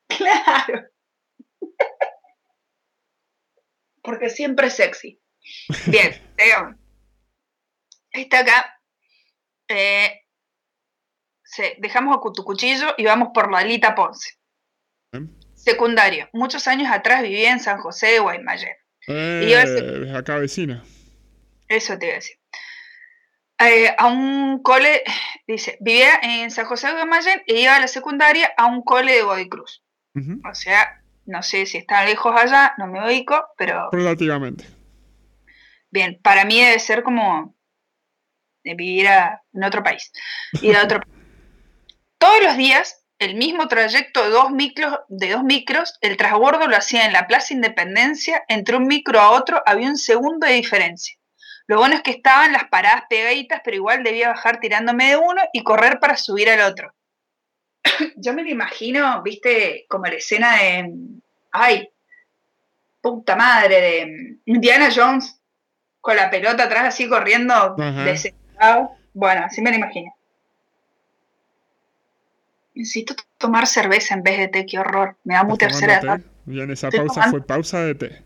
[0.09, 0.89] Claro.
[4.03, 5.21] Porque siempre es sexy.
[5.87, 6.77] Bien, digamos.
[8.11, 8.81] Está acá.
[9.69, 10.21] Eh,
[11.79, 14.39] dejamos a tu cuchillo y vamos por Lalita Ponce.
[15.55, 16.29] Secundario.
[16.33, 18.75] Muchos años atrás vivía en San José de Guaymallén.
[19.09, 20.83] Eh, acá vecina.
[21.73, 22.37] Eso te iba a decir.
[23.59, 25.03] Eh, a un cole,
[25.47, 29.13] dice, vivía en San José de Guaymallén y iba a la secundaria a un cole
[29.13, 29.83] de Godoy Cruz.
[30.15, 33.89] O sea, no sé si está lejos allá, no me ubico, pero...
[33.91, 34.67] Relativamente.
[35.91, 37.55] Bien, para mí debe ser como
[38.63, 40.13] de vivir en otro país.
[40.61, 41.01] Y de otro...
[42.19, 46.77] Todos los días, el mismo trayecto de dos, micros, de dos micros, el transbordo lo
[46.77, 51.17] hacía en la Plaza Independencia, entre un micro a otro había un segundo de diferencia.
[51.67, 55.43] Lo bueno es que estaban las paradas pegaditas, pero igual debía bajar tirándome de uno
[55.53, 56.93] y correr para subir al otro.
[58.17, 60.93] Yo me lo imagino, viste, como la escena de.
[61.51, 61.89] Ay,
[63.01, 65.39] puta madre, de Indiana Jones
[66.01, 68.93] con la pelota atrás así corriendo desesperado.
[69.15, 70.15] Bueno, así me lo imagino.
[72.75, 75.17] Necesito tomar cerveza en vez de té, qué horror.
[75.25, 76.21] Me da muy tercera edad.
[76.45, 78.23] Bien, esa pausa fue pausa de té.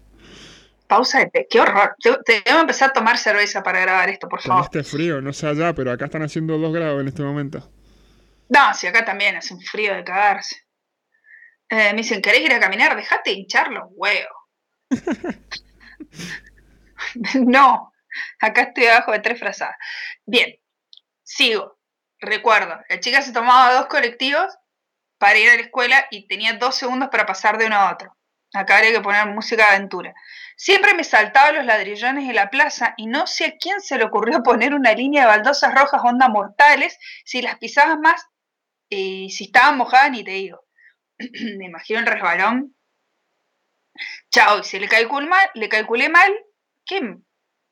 [0.87, 1.97] Pausa de té, qué horror.
[2.25, 4.65] Te, que empezar a tomar cerveza para grabar esto, por favor.
[4.65, 7.69] Este frío, no sé allá, pero acá están haciendo 2 grados en este momento.
[8.49, 10.57] No, si acá también hace un frío de cagarse.
[11.69, 12.95] Eh, me dicen, ¿querés ir a caminar?
[12.95, 14.37] Dejate hinchar los huevos.
[17.35, 17.93] no,
[18.41, 19.77] acá estoy abajo de tres frazadas.
[20.25, 20.55] Bien,
[21.23, 21.77] sigo.
[22.19, 24.47] Recuerdo, la chica se tomaba dos colectivos
[25.19, 28.17] para ir a la escuela y tenía dos segundos para pasar de uno a otro.
[28.55, 30.15] Acá habría que poner música de aventura.
[30.57, 34.05] Siempre me saltaba los ladrillones de la plaza y no sé a quién se le
[34.05, 36.99] ocurrió poner una línea de baldosas rojas onda mortales.
[37.25, 38.27] Si las pisabas más
[38.89, 40.65] y si estaban mojadas, ni te digo.
[41.59, 42.75] me imagino el resbalón.
[44.31, 46.33] Chao, y si le calculé mal, le calculé mal,
[46.85, 47.17] qué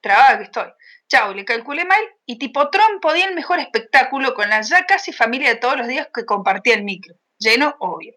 [0.01, 0.71] trabada que estoy.
[1.09, 5.13] Chao, le calculé mal y tipo trompo di el mejor espectáculo con la ya casi
[5.13, 7.15] familia de todos los días que compartía el micro.
[7.39, 8.15] Lleno, obvio.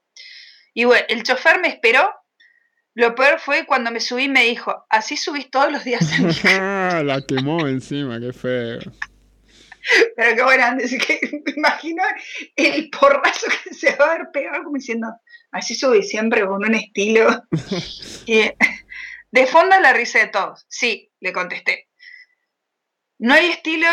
[0.73, 2.13] Y bueno, el chofer me esperó.
[2.97, 6.49] Lo peor fue cuando me subí y me dijo, así subís todos los días micro.
[7.03, 8.79] la quemó encima, qué feo.
[10.15, 10.65] Pero qué bueno,
[11.05, 12.01] que me imagino
[12.55, 15.13] el porrazo que se va a haber pegado como diciendo,
[15.51, 17.43] así subí siempre con un estilo.
[18.25, 18.49] y,
[19.29, 20.65] de fondo la risa de todos.
[20.67, 21.89] Sí, le contesté.
[23.19, 23.89] No hay estilo,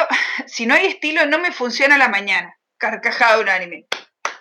[0.47, 2.59] si no hay estilo, no me funciona la mañana.
[2.79, 3.87] Carcajada unánime.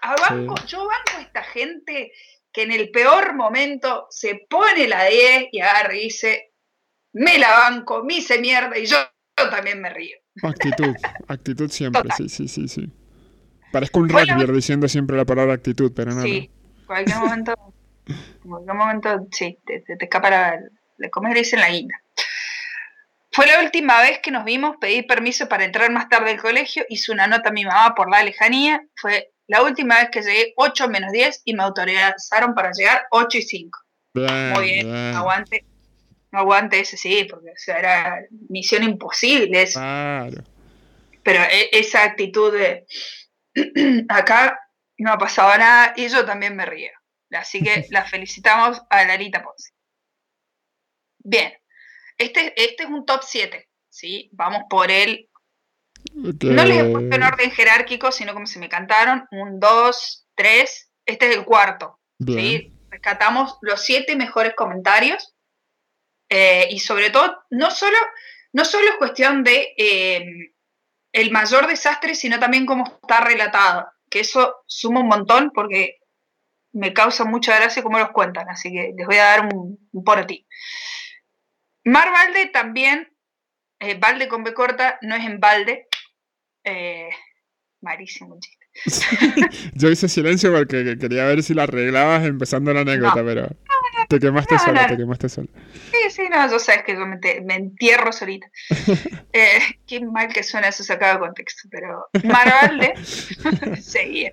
[0.03, 2.13] A banco, Yo banco a esta gente
[2.53, 6.53] que en el peor momento se pone la 10 y agarra y dice,
[7.13, 8.97] me la banco, me hice mierda y yo,
[9.35, 10.17] también me río.
[10.43, 10.95] Actitud,
[11.27, 12.91] actitud siempre, sí, sí, sí, sí.
[13.71, 16.21] Parezco un rugby diciendo siempre la palabra actitud, pero no.
[16.21, 17.53] Sí, en cualquier momento,
[18.05, 20.59] en cualquier momento, sí, te, te, escapa la,
[20.97, 21.95] de comer en la guinda.
[23.31, 26.85] Fue la última vez que nos vimos, pedí permiso para entrar más tarde al colegio,
[26.87, 30.53] hice una nota a mi mamá por la lejanía, fue la última vez que llegué
[30.57, 33.79] 8 menos 10 y me autorizaron para llegar 8 y 5.
[34.15, 35.63] Muy bien, aguante.
[36.31, 39.67] aguante ese, sí, porque era misión imposible.
[39.71, 40.43] Claro.
[41.21, 42.87] Pero e, esa actitud de
[44.09, 44.59] acá
[44.97, 46.91] no ha pasado nada y yo también me río.
[47.29, 49.71] Así que la felicitamos a Larita Ponce.
[51.19, 51.53] Bien,
[52.17, 54.31] este, este es un top 7, ¿sí?
[54.33, 55.29] Vamos por el...
[56.13, 59.27] No les he puesto en orden jerárquico, sino como se me cantaron.
[59.31, 60.91] Un, dos, tres.
[61.05, 61.99] Este es el cuarto.
[62.25, 62.71] ¿sí?
[62.89, 65.33] Rescatamos los siete mejores comentarios.
[66.29, 67.97] Eh, y sobre todo, no solo,
[68.53, 70.53] no solo es cuestión de eh,
[71.11, 73.87] el mayor desastre, sino también cómo está relatado.
[74.09, 75.99] Que eso suma un montón porque
[76.73, 78.49] me causa mucha gracia cómo los cuentan.
[78.49, 80.47] Así que les voy a dar un, un por ti.
[81.85, 83.13] Mar Valde también,
[83.79, 85.87] eh, Valde con B corta, no es en Valde.
[86.63, 87.09] Eh,
[87.81, 88.63] marísimo chiste.
[89.75, 93.49] Yo hice silencio porque quería ver si la arreglabas empezando la anécdota, pero
[94.09, 95.47] te quemaste sola, te quemaste sola.
[95.91, 98.49] Sí, sí, no, yo sabes que yo me, entierro solita.
[99.35, 102.93] Eh, qué mal que suena eso sacado de contexto, pero Mar Valde
[103.81, 104.31] seguía.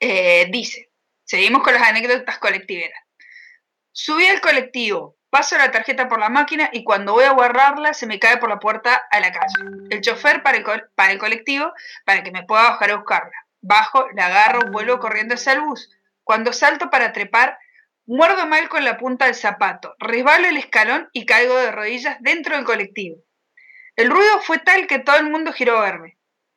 [0.00, 0.90] Eh, dice,
[1.24, 2.98] seguimos con las anécdotas colectiveras.
[3.92, 8.06] Subí al colectivo, Paso la tarjeta por la máquina y cuando voy a guardarla se
[8.06, 9.86] me cae por la puerta a la calle.
[9.90, 11.74] El chofer para el, colectivo
[12.06, 13.46] para que me pueda bajar a buscarla.
[13.60, 15.90] Bajo, la agarro, vuelvo corriendo hacia el bus.
[16.24, 17.58] Cuando salto para trepar,
[18.06, 22.56] muerdo mal con la punta del zapato, resbalo el escalón y caigo de rodillas dentro
[22.56, 23.18] del colectivo.
[23.94, 26.16] El ruido fue tal que todo el mundo giró a verme.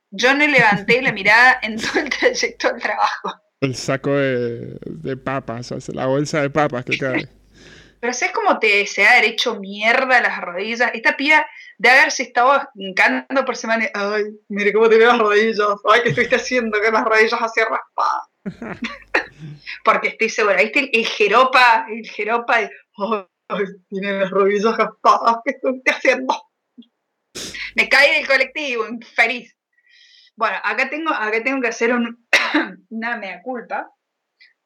[0.10, 3.42] Yo no levanté la mirada en todo el trayecto al trabajo.
[3.60, 7.39] El saco de, de papas, la bolsa de papas que cae.
[8.00, 10.92] Pero ¿sabes cómo te se ha hecho mierda las rodillas?
[10.94, 11.46] Esta piba
[11.78, 13.90] de haberse estado encantando por semana.
[13.94, 15.68] Ay, mire cómo te veo las rodillas.
[15.90, 16.80] Ay, ¿qué estuviste haciendo?
[16.80, 18.28] Que las rodillas así raspadas.
[19.84, 20.90] Porque estoy segura, ¿viste?
[20.98, 25.38] El, jeropa, el jeropa, ay, tiene las rodillas raspadas.
[25.44, 26.42] ¿Qué estuviste haciendo?
[27.76, 29.56] Me caí del colectivo, infeliz.
[30.36, 32.26] Bueno, acá tengo, acá tengo que hacer un,
[32.90, 33.92] una mea culpa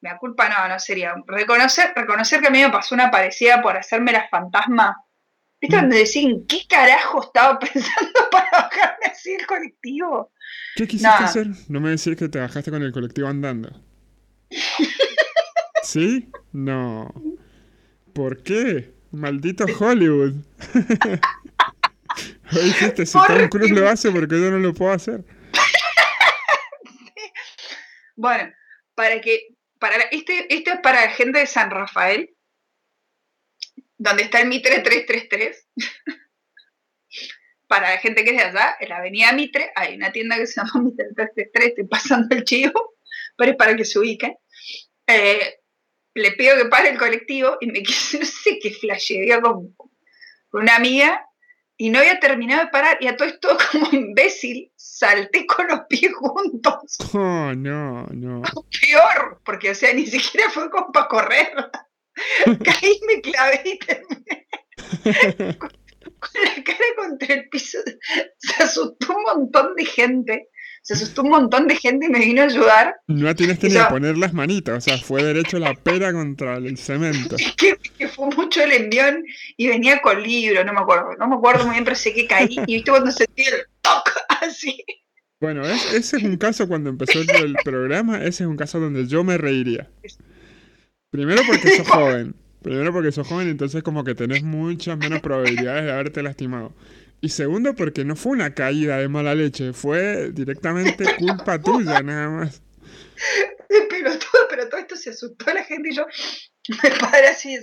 [0.04, 1.14] me culpa no, no sería.
[1.26, 5.02] Reconocer, reconocer que a mí me pasó una parecida por hacerme la fantasma.
[5.60, 5.80] ¿Viste mm.
[5.80, 10.30] donde decían qué carajo estaba pensando para bajarme así el colectivo?
[10.76, 11.46] ¿Qué quisiste hacer?
[11.68, 13.70] No me decís que te bajaste con el colectivo andando.
[15.82, 16.30] ¿Sí?
[16.52, 17.10] No.
[18.12, 18.92] ¿Por qué?
[19.10, 20.34] Maldito Hollywood.
[22.50, 25.24] dijiste, si Tom Cruise lo hace, porque yo no lo puedo hacer?
[28.16, 28.52] Bueno,
[28.94, 29.53] para que
[30.10, 32.34] este, este es para gente de San Rafael,
[33.96, 35.68] donde está el Mitre 333.
[37.66, 40.46] para la gente que es de allá, en la avenida Mitre, hay una tienda que
[40.46, 42.94] se llama Mitre 33, estoy pasando el chivo,
[43.36, 44.36] pero es para que se ubiquen.
[45.06, 45.60] Eh,
[46.14, 49.74] le pido que pare el colectivo y me quise, no sé qué flashería con,
[50.48, 51.26] con una amiga
[51.76, 55.80] y no había terminado de parar y a todo esto como imbécil salté con los
[55.88, 56.96] pies juntos.
[57.14, 58.42] Oh, no, no.
[58.80, 61.48] Peor, porque o sea, ni siquiera fue como para correr.
[62.64, 64.48] Caí, me clavé y terminé
[66.24, 67.78] con la cara contra el piso.
[68.38, 70.48] Se asustó un montón de gente.
[70.86, 72.96] Se asustó un montón de gente y me vino a ayudar.
[73.06, 76.58] No tienes que ni yo- poner las manitas, o sea, fue derecho la pera contra
[76.58, 77.36] el cemento.
[77.36, 79.24] Es que, que fue mucho el envión
[79.56, 81.08] y venía con libro, no me acuerdo.
[81.18, 82.56] No me acuerdo muy bien, pero sé que caí.
[82.66, 84.10] Y viste cuando sentí el toc
[84.42, 84.84] así.
[85.40, 88.78] Bueno, es- ese es un caso cuando empezó el, el programa, ese es un caso
[88.78, 89.88] donde yo me reiría.
[91.10, 95.84] Primero porque sos joven, primero porque sos joven, entonces como que tenés muchas menos probabilidades
[95.84, 96.74] de haberte lastimado.
[97.24, 102.28] Y segundo porque no fue una caída de mala leche, fue directamente culpa tuya nada
[102.28, 102.60] más.
[103.88, 106.04] Pero todo, pero todo esto se asustó la gente y yo
[106.82, 107.56] me paré así.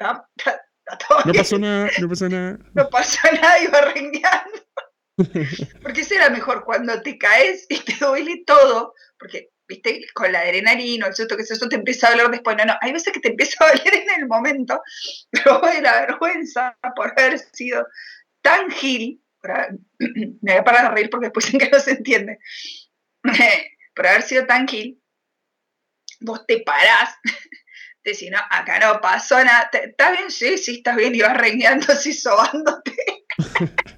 [0.00, 0.60] "Ah, está
[1.06, 1.36] todo No bien".
[1.36, 2.58] pasó nada, no pasó nada.
[2.74, 4.66] no pasó nada, iba rengueando.
[5.82, 10.40] Porque eso era mejor, cuando te caes y te duele todo, porque, viste, con la
[10.40, 12.56] adrenalina, el susto que eso te empieza a doler después.
[12.56, 14.82] No, no, hay veces que te empieza a doler en el momento,
[15.30, 17.86] pero de la vergüenza por haber sido
[18.42, 19.22] tan gil,
[19.98, 22.38] me voy a parar de reír porque después en que no se entiende,
[23.94, 25.00] por haber sido tan gil,
[26.20, 27.16] vos te parás,
[28.04, 30.30] decís, no, acá no pasó nada, ¿Te- ¿estás bien?
[30.30, 32.94] Sí, sí, estás bien, y vas rengueando así, sobándote.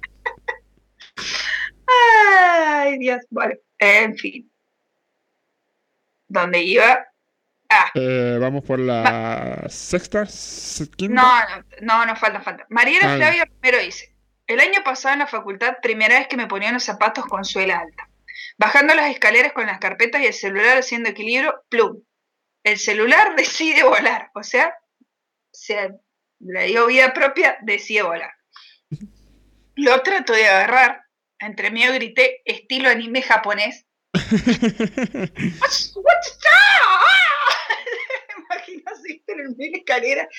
[1.87, 4.51] Ay, Dios, bueno, en fin.
[6.27, 7.05] ¿Dónde iba?
[7.69, 10.25] Ah, Eh, vamos por la sexta,
[10.97, 11.13] quinta.
[11.21, 12.65] no, no, no, no, falta, falta.
[12.69, 14.14] Mariela Ah, Flavia Romero dice,
[14.47, 17.79] el año pasado en la facultad, primera vez que me ponían los zapatos con suela
[17.79, 18.09] alta.
[18.57, 22.01] Bajando las escaleras con las carpetas y el celular haciendo equilibrio, plum.
[22.63, 24.75] El celular decide volar, o sea,
[25.51, 25.91] se
[26.39, 28.31] le dio vida propia, decide volar.
[29.75, 31.03] Lo trato de agarrar,
[31.39, 33.85] entre medio grité, estilo anime japonés,
[35.59, 36.65] What's, what's that?
[38.37, 40.29] Me imagino así en medio de la escalera.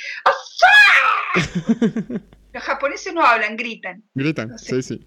[2.56, 4.02] Los japoneses no hablan, gritan.
[4.14, 4.80] Gritan, No sé.
[4.80, 5.06] sí, sí.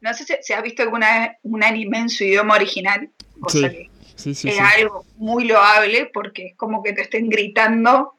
[0.00, 3.10] No sé si, si has visto alguna vez un anime en su idioma original,
[3.48, 8.14] Sí, que Sí, sí, es algo muy loable porque es como que te estén gritando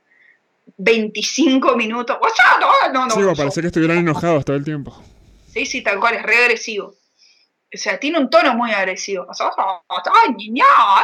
[0.76, 2.18] 25 minutos.
[2.22, 2.60] ¡What's that?
[2.92, 5.02] No, no, Sí, no, parece que estuvieran enojados todo el tiempo.
[5.54, 6.88] Sí, sí, tal cual, es re agresivo.
[7.74, 9.26] O sea, tiene un tono muy agresivo.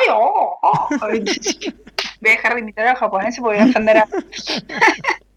[0.10, 0.90] Oh, oh.
[1.00, 4.08] Voy a dejar de imitar a los japoneses porque voy a ofender a...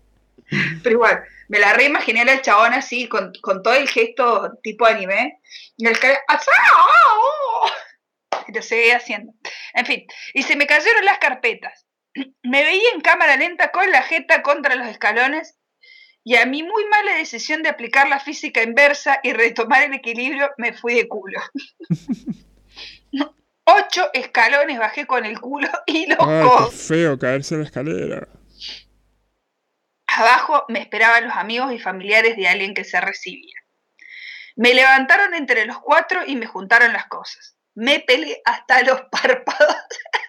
[0.83, 5.41] Pero igual, me la reimaginé al chabón así, con, con todo el gesto tipo anime.
[5.77, 7.71] Y el oh".
[8.49, 9.33] Y lo seguía haciendo.
[9.75, 11.87] En fin, y se me cayeron las carpetas.
[12.43, 15.57] Me veía en cámara lenta con la jeta contra los escalones
[16.27, 20.51] y a mi muy mala decisión de aplicar la física inversa y retomar el equilibrio
[20.57, 21.39] me fui de culo.
[23.67, 26.75] Ocho escalones bajé con el culo y los Ay, qué codos.
[26.75, 28.29] feo caerse en la escalera.
[30.17, 33.55] Abajo me esperaban los amigos y familiares de alguien que se recibía.
[34.57, 37.57] Me levantaron entre los cuatro y me juntaron las cosas.
[37.75, 39.77] Me peleé hasta los párpados.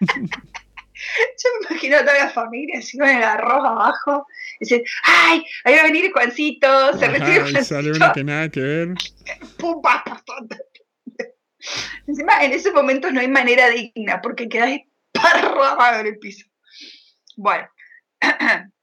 [1.00, 4.26] Yo me imagino a toda la familia así con el arroz abajo.
[4.58, 5.44] Y dicen, ¡ay!
[5.64, 7.96] Ahí va a venir Juancito, se Ajá, sale Juancito.
[7.96, 8.88] una que nada que ver.
[9.58, 10.36] pum, pa, pa, pa.
[12.06, 14.70] Encima, en ese momento no hay manera digna porque quedas
[15.12, 16.46] esparramado en el piso.
[17.36, 17.68] Bueno,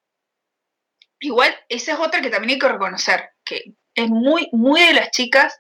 [1.24, 5.12] igual esa es otra que también hay que reconocer, que es muy, muy de las
[5.12, 5.60] chicas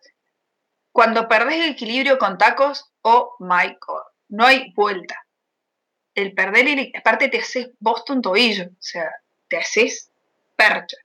[0.91, 5.15] cuando perdés el equilibrio con tacos, oh my god, no hay vuelta.
[6.13, 9.09] El perder el aparte te haces vos un tobillo, o sea,
[9.47, 10.11] te haces
[10.55, 10.97] percha.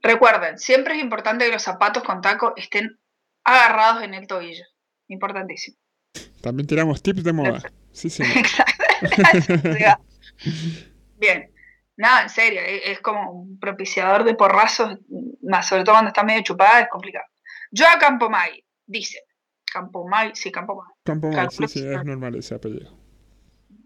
[0.00, 2.98] Recuerden, siempre es importante que los zapatos con taco estén
[3.44, 4.64] agarrados en el tobillo.
[5.08, 5.76] Importantísimo.
[6.40, 7.62] También tiramos tips de moda.
[7.92, 8.22] Sí, sí.
[8.22, 8.84] Exacto.
[11.18, 11.51] Bien.
[11.96, 14.98] Nada, en serio, e- es como un propiciador de porrazos,
[15.42, 17.26] más sobre todo cuando está medio chupada, es complicado.
[17.76, 19.18] Joa Campomay dice,
[19.72, 20.86] Campomay, sí, Campomay.
[21.04, 22.90] Campo Mal, sí, sí, es normal ese apellido.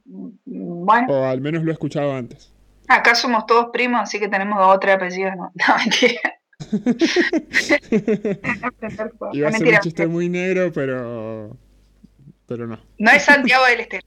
[0.04, 2.52] Bueno, O al menos lo he escuchado antes.
[2.88, 5.32] acá somos todos primos, así que tenemos dos o tres apellidos.
[5.36, 6.20] No, no mentira.
[9.32, 11.56] Iba a ser un chiste muy negro, pero.
[12.46, 12.78] Pero no.
[12.98, 14.06] No es Santiago del Estero.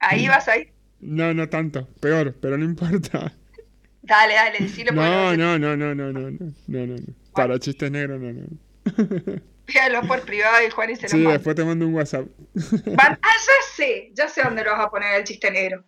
[0.00, 0.70] Ahí vas ahí.
[1.02, 1.88] No, no tanto.
[2.00, 3.32] Peor, pero no importa.
[4.04, 4.90] Dale, dale, decilo.
[4.92, 6.96] lo No, no, no, no, no, no, no, no, no.
[7.32, 8.46] Para chistes negros, no, no.
[9.64, 12.26] Pídalo por privado y Juan y se Sí, después te mando un WhatsApp.
[12.96, 15.84] Van, ah, ya sé, ya sé dónde lo vas a poner el chiste negro.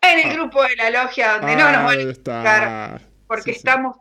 [0.00, 0.34] En el ah.
[0.34, 3.98] grupo de la logia donde no nos van a buscar, porque estamos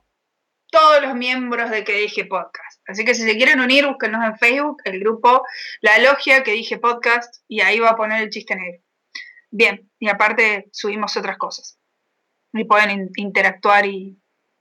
[0.72, 2.82] todos los miembros de Que Dije Podcast.
[2.88, 5.44] Así que si se quieren unir, búsquenos en Facebook, el grupo
[5.82, 8.82] La Logia Que Dije Podcast, y ahí va a poner el chiste negro.
[9.56, 11.78] Bien, y aparte subimos otras cosas.
[12.54, 14.18] Y pueden interactuar y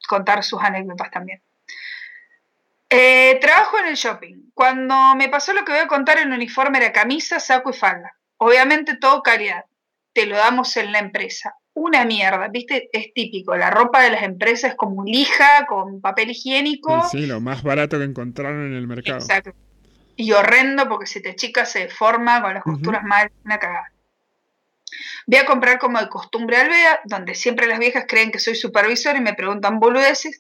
[0.07, 1.41] contar sus anécdotas también.
[2.91, 4.51] Eh, trabajo en el shopping.
[4.53, 8.15] Cuando me pasó lo que voy a contar, el uniforme era camisa, saco y falda.
[8.37, 9.65] Obviamente todo calidad.
[10.13, 11.55] Te lo damos en la empresa.
[11.73, 12.91] Una mierda, ¿viste?
[12.93, 13.57] Es típico.
[13.57, 17.09] La ropa de las empresas es como lija, con papel higiénico.
[17.09, 19.21] Sí, lo más barato que encontraron en el mercado.
[19.21, 19.55] Exacto.
[20.17, 23.91] Y horrendo porque si te chica se deforma con las costuras mal, una cagada.
[25.27, 29.17] Voy a comprar como de costumbre Alvea, donde siempre las viejas creen que soy supervisor
[29.17, 30.39] y me preguntan boludeces.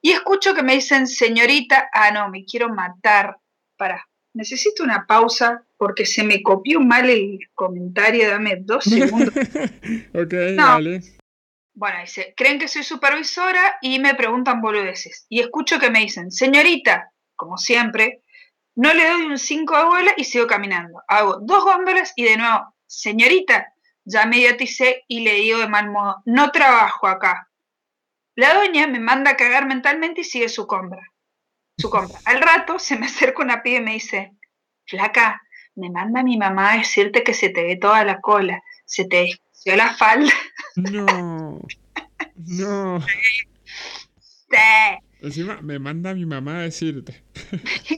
[0.00, 3.36] Y escucho que me dicen, señorita, ah, no, me quiero matar.
[3.76, 9.34] Para, necesito una pausa porque se me copió mal el comentario, dame dos segundos.
[10.14, 11.00] ok, dale.
[11.74, 15.26] Bueno, dice, creen que soy supervisora y me preguntan boludeces.
[15.28, 18.22] Y escucho que me dicen, señorita, como siempre,
[18.74, 21.00] no le doy un 5 a abuela y sigo caminando.
[21.06, 23.72] Hago dos góndolas y de nuevo, señorita,
[24.08, 27.48] ya mediaticé y le digo de mal modo, no trabajo acá.
[28.34, 31.02] La doña me manda a cagar mentalmente y sigue su compra.
[31.76, 32.18] Su compra.
[32.24, 34.32] Al rato se me acerca una piba y me dice,
[34.86, 35.40] flaca,
[35.74, 39.18] me manda mi mamá a decirte que se te ve toda la cola, se te
[39.18, 40.32] descosió la falda.
[40.76, 41.60] No,
[42.36, 43.06] no.
[44.50, 44.56] Sí.
[45.20, 47.22] Encima me manda mi mamá a decirte.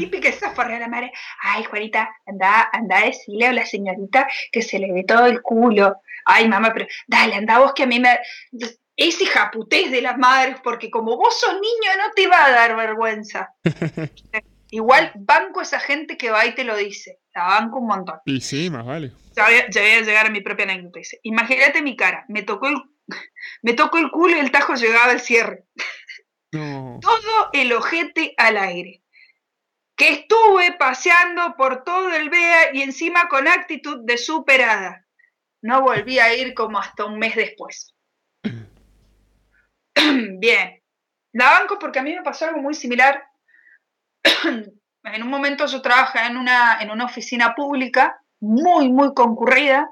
[0.00, 1.12] típica esa forra de la madre.
[1.42, 5.42] Ay, Juanita, anda, anda a decirle a la señorita que se le ve todo el
[5.42, 8.18] culo ay mamá, pero dale, anda vos que a mí me...
[8.96, 12.76] Ese japutés de las madres, porque como vos sos niño no te va a dar
[12.76, 13.54] vergüenza.
[14.70, 17.18] Igual banco esa gente que va y te lo dice.
[17.34, 18.18] La banco un montón.
[18.26, 19.12] Y sí, más vale.
[19.34, 20.98] Ya voy, a, llegar a mi propia anécdota.
[20.98, 22.26] Dice, imagínate mi cara.
[22.28, 22.76] Me tocó el,
[23.62, 25.64] me tocó el culo y el tajo llegaba al cierre.
[26.50, 29.02] Todo el ojete al aire.
[30.00, 35.04] Que estuve paseando por todo el BEA y encima con actitud de superada.
[35.60, 37.94] No volví a ir como hasta un mes después.
[40.38, 40.82] Bien.
[41.32, 43.22] La banco porque a mí me pasó algo muy similar.
[45.04, 49.90] en un momento yo trabajaba en una, en una oficina pública muy, muy concurrida,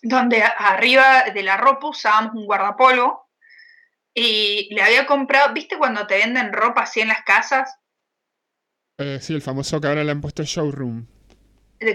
[0.00, 3.28] donde arriba de la ropa usábamos un guardapolvo
[4.14, 7.81] y le había comprado, ¿viste cuando te venden ropa así en las casas?
[8.98, 11.06] Eh, sí, el famoso que ahora le han puesto showroom.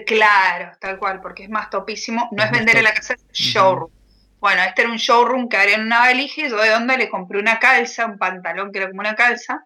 [0.06, 2.28] Claro, tal cual, porque es más topísimo.
[2.32, 3.92] No es, vender en la casa, es showroom.
[4.40, 7.10] Bueno, este era un showroom que había en una valija y yo de onda le
[7.10, 9.66] compré una calza, un pantalón que era como una calza.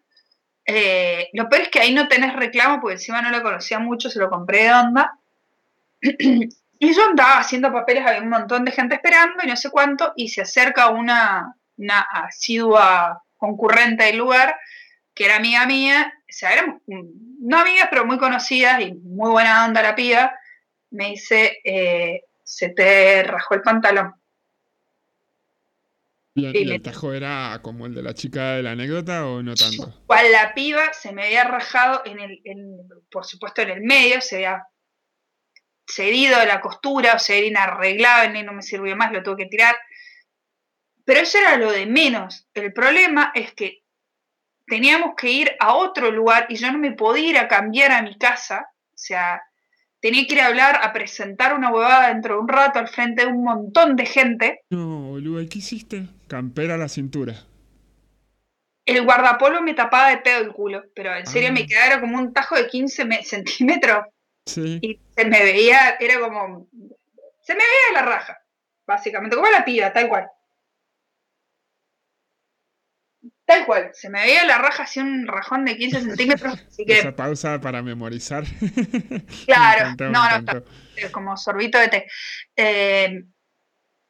[0.66, 4.10] Eh, lo peor es que ahí no tenés reclamo porque encima no lo conocía mucho,
[4.10, 5.18] se lo compré de onda.
[6.02, 10.14] y yo andaba haciendo papeles, había un montón de gente esperando y no sé cuánto,
[10.16, 14.56] y se acerca una, una asidua concurrente del lugar
[15.14, 19.66] que era amiga mía, o sea, éramos no amigas, pero muy conocidas y muy buena
[19.66, 20.34] onda la piba,
[20.92, 24.16] me dice, eh, se te rajó el pantalón.
[26.34, 30.02] ¿Y, el tajo era como el de la chica de la anécdota o no tanto?
[30.08, 32.42] Cual la piba se me había rajado en el,
[33.12, 34.66] por supuesto en el medio, se había
[35.86, 39.50] cedido la costura, o sea, era inarreglable, y no me sirvió más, lo tuve que
[39.50, 39.76] tirar.
[41.04, 42.48] Pero eso era lo de menos.
[42.54, 43.81] El problema es que
[44.72, 48.01] teníamos que ir a otro lugar y yo no me podía ir a cambiar a
[48.01, 49.43] mi casa, o sea,
[49.99, 53.26] tenía que ir a hablar, a presentar una huevada dentro de un rato al frente
[53.26, 54.61] de un montón de gente.
[54.69, 56.05] No, boludo, ¿qué hiciste?
[56.30, 57.36] Campera a la cintura.
[58.86, 61.65] El guardapolo me tapaba de pedo el culo, pero en serio me ah.
[61.67, 64.05] quedaba como un tajo de 15 centímetros.
[64.45, 64.80] Sí.
[64.82, 66.69] Y se me veía, era como.
[67.41, 68.38] Se me veía de la raja,
[68.88, 70.28] básicamente, como la piba, tal cual.
[73.52, 76.54] Tal cual, se me veía la raja así un rajón de 15 centímetros.
[76.68, 76.99] Así que...
[76.99, 78.45] Esa pausa para memorizar.
[79.45, 80.64] Claro, no, no,
[81.12, 82.08] como sorbito de té.
[82.56, 83.24] Eh,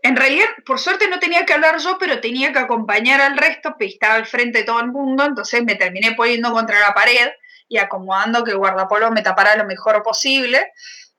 [0.04, 3.70] en realidad, por suerte no tenía que hablar yo, pero tenía que acompañar al resto,
[3.70, 7.30] porque estaba al frente de todo el mundo, entonces me terminé poniendo contra la pared
[7.68, 10.72] y acomodando que el guardapolo me tapara lo mejor posible.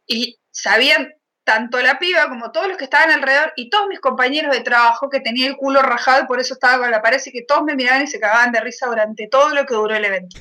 [0.07, 1.13] Y sabían
[1.45, 5.11] tanto la piba como todos los que estaban alrededor y todos mis compañeros de trabajo
[5.11, 7.75] que tenía el culo rajado, por eso estaba con la pared, y que todos me
[7.75, 10.37] miraban y se cagaban de risa durante todo lo que duró el evento.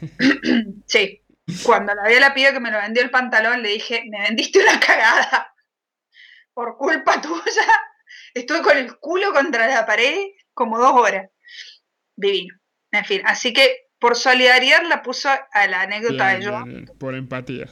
[0.86, 1.22] sí,
[1.64, 4.22] cuando la vi a la piba que me lo vendió el pantalón, le dije, me
[4.22, 5.54] vendiste una cagada.
[6.54, 7.66] Por culpa tuya,
[8.34, 10.16] estuve con el culo contra la pared
[10.54, 11.28] como dos horas.
[12.16, 12.54] divino.
[12.92, 16.64] En fin, así que por solidaridad la puso a la anécdota de yo.
[16.98, 17.68] Por empatía.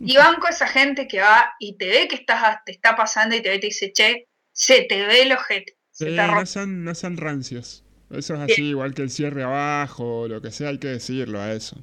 [0.00, 3.42] Y banco esa gente que va y te ve que estás, te está pasando y
[3.42, 5.76] te ve y te dice, che, se te ve el ojete.
[6.00, 7.84] no, son, no son rancios.
[8.10, 11.52] Eso es así, igual que el cierre abajo, lo que sea, hay que decirlo a
[11.52, 11.76] eso.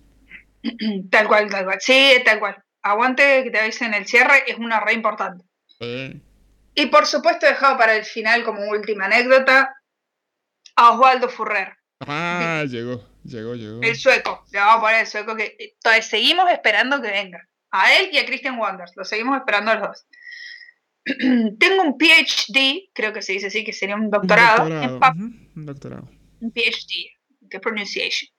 [1.12, 1.78] Tal cual, tal cual.
[1.80, 2.62] Sí, tal cual.
[2.82, 5.46] Aguante que te avisen el cierre es una re importante.
[5.80, 9.74] Y por supuesto, he dejado para el final como última anécdota
[10.76, 11.78] a Osvaldo Furrer.
[12.02, 13.82] Ah, llegó, llegó, llegó.
[13.82, 17.48] El sueco, le vamos a poner el sueco que entonces seguimos esperando que venga.
[17.72, 20.08] A él y a Christian Wonders, lo seguimos esperando a los dos.
[21.60, 24.66] Tengo un PhD, creo que se dice así, que sería un doctorado.
[24.66, 26.10] Un doctorado.
[26.40, 28.30] Un, PhD, qué pronunciation.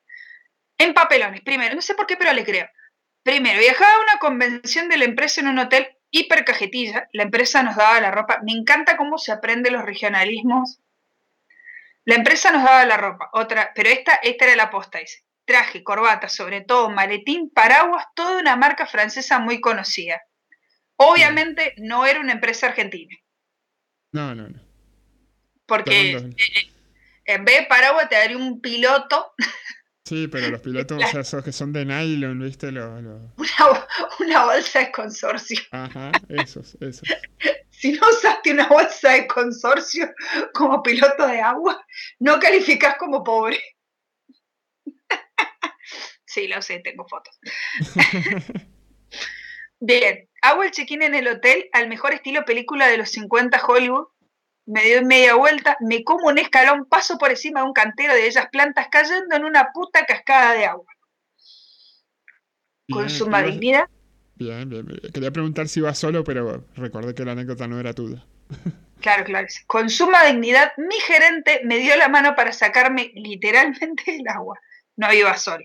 [0.78, 2.68] En papelones, primero, no sé por qué, pero le creo.
[3.22, 7.08] Primero, viajaba a una convención de la empresa en un hotel hiper cajetilla.
[7.12, 8.40] La empresa nos daba la ropa.
[8.44, 10.80] Me encanta cómo se aprende los regionalismos.
[12.04, 15.24] La empresa nos daba la ropa, otra, pero esta, esta era la posta, dice.
[15.48, 20.20] Traje, corbata, sobre todo maletín, paraguas, toda una marca francesa muy conocida.
[20.96, 23.16] Obviamente no era una empresa argentina.
[24.12, 24.60] No, no, no.
[25.64, 26.70] Porque eh, eh,
[27.24, 29.32] en vez de paraguas te daría un piloto.
[30.04, 32.70] Sí, pero los pilotos, o sea, esos que son de nylon, ¿viste?
[32.70, 32.98] Lo,
[34.18, 35.60] Una, bolsa de consorcio.
[35.70, 37.08] Ajá, esos, esos.
[37.70, 40.12] si no usaste una bolsa de consorcio
[40.52, 41.82] como piloto de agua,
[42.18, 43.77] no calificas como pobre.
[46.38, 47.38] Sí, lo sé, tengo fotos.
[49.80, 54.08] Bien, hago el check-in en el hotel al mejor estilo película de los 50 Hollywood.
[54.66, 58.26] Me doy media vuelta, me como un escalón, paso por encima de un cantero de
[58.26, 60.86] ellas plantas cayendo en una puta cascada de agua.
[62.90, 63.88] Con suma dignidad.
[64.34, 68.24] Bien, bien, Quería preguntar si iba solo, pero recordé que la anécdota no era tuya.
[69.00, 69.46] Claro, claro.
[69.66, 74.58] Con suma dignidad, mi gerente me dio la mano para sacarme literalmente el agua.
[74.96, 75.64] No iba solo.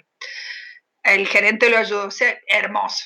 [1.04, 3.06] El gerente lo ayudó, o sea, hermoso.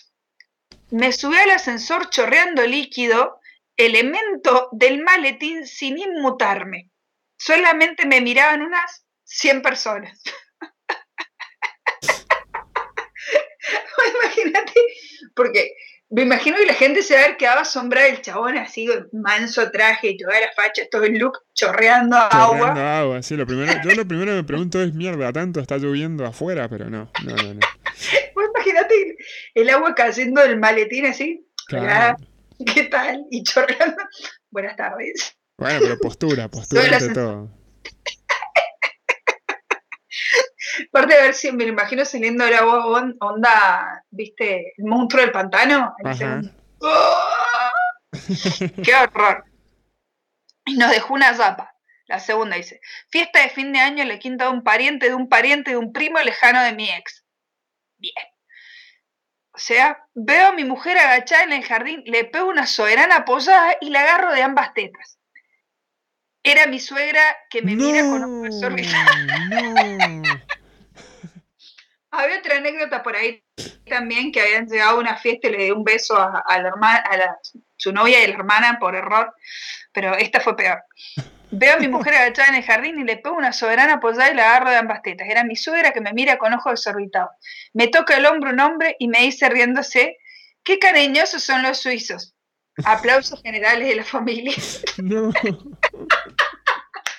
[0.92, 3.40] Me subí al ascensor chorreando líquido,
[3.76, 6.90] elemento del maletín sin inmutarme.
[7.38, 10.22] Solamente me miraban unas 100 personas.
[14.24, 14.74] Imagínate,
[15.36, 15.74] porque
[16.10, 19.70] me imagino que la gente se va a haber quedado asombrada del chabón así, manso
[19.72, 22.60] traje toda la facha, todo el look chorreando, agua.
[22.60, 25.78] Chorreando agua, sí, lo primero, yo lo primero que me pregunto es, mierda, tanto está
[25.78, 27.54] lloviendo afuera, pero no, no, no.
[27.56, 27.60] no.
[28.56, 29.18] imagínate
[29.54, 31.48] el agua cayendo del maletín así.
[32.74, 33.26] ¿Qué tal?
[33.30, 34.04] Y chorreando.
[34.50, 35.38] Buenas tardes.
[35.58, 37.52] Bueno, pero postura, postura ante todo.
[40.90, 42.86] Aparte de ver si me lo imagino saliendo el agua
[43.20, 44.74] onda, ¿viste?
[44.78, 45.96] El monstruo del pantano.
[46.80, 47.72] ¡Oh!
[48.84, 49.46] ¡Qué horror!
[50.66, 51.74] Y nos dejó una zapa.
[52.08, 52.80] La segunda dice,
[53.10, 55.78] fiesta de fin de año en la quinta de un pariente, de un pariente, de
[55.78, 57.26] un primo lejano de mi ex.
[57.98, 58.14] Bien.
[59.52, 63.76] O sea, veo a mi mujer agachada en el jardín, le pego una soberana apoyada
[63.82, 65.18] y la agarro de ambas tetas.
[66.44, 68.68] Era mi suegra que me mira con ojos no.
[72.12, 73.44] Había otra anécdota por ahí
[73.86, 77.00] también que habían llegado a una fiesta y le di un beso a, la hermana,
[77.00, 77.38] a
[77.76, 79.34] su novia y la hermana por error,
[79.92, 80.84] pero esta fue peor.
[81.52, 84.36] Veo a mi mujer agachada en el jardín y le pego una soberana apoyada y
[84.36, 85.28] la agarro de ambas tetas.
[85.30, 87.32] Era mi suegra que me mira con ojos desorbitados.
[87.74, 90.18] Me toca el hombro un hombre y me dice riéndose,
[90.64, 92.36] qué cariñosos son los suizos.
[92.84, 94.54] Aplausos generales de la familia.
[94.98, 95.32] No.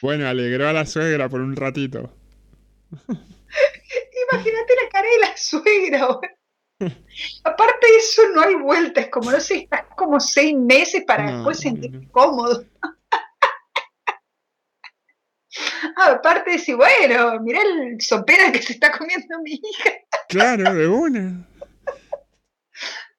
[0.03, 2.13] Bueno, alegró a la suegra por un ratito.
[4.31, 6.09] Imagínate la cara de la suegra.
[7.45, 9.09] Aparte de eso, no hay vueltas.
[9.09, 12.65] Como no sé, estás como seis meses para después sentirte cómodo.
[15.97, 19.91] Aparte de decir, bueno, mirá el sopera que se está comiendo mi hija.
[20.29, 21.47] Claro, de una.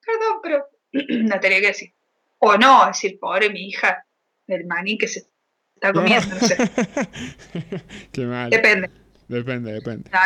[0.04, 1.94] Perdón, pero no tenía que decir.
[2.38, 4.06] O no, decir, pobre mi hija,
[4.46, 5.26] el maní que se
[5.74, 6.56] está comiendo, no sé.
[8.12, 8.50] Qué mal.
[8.50, 8.90] Depende.
[9.28, 10.10] Depende, depende.
[10.10, 10.18] No,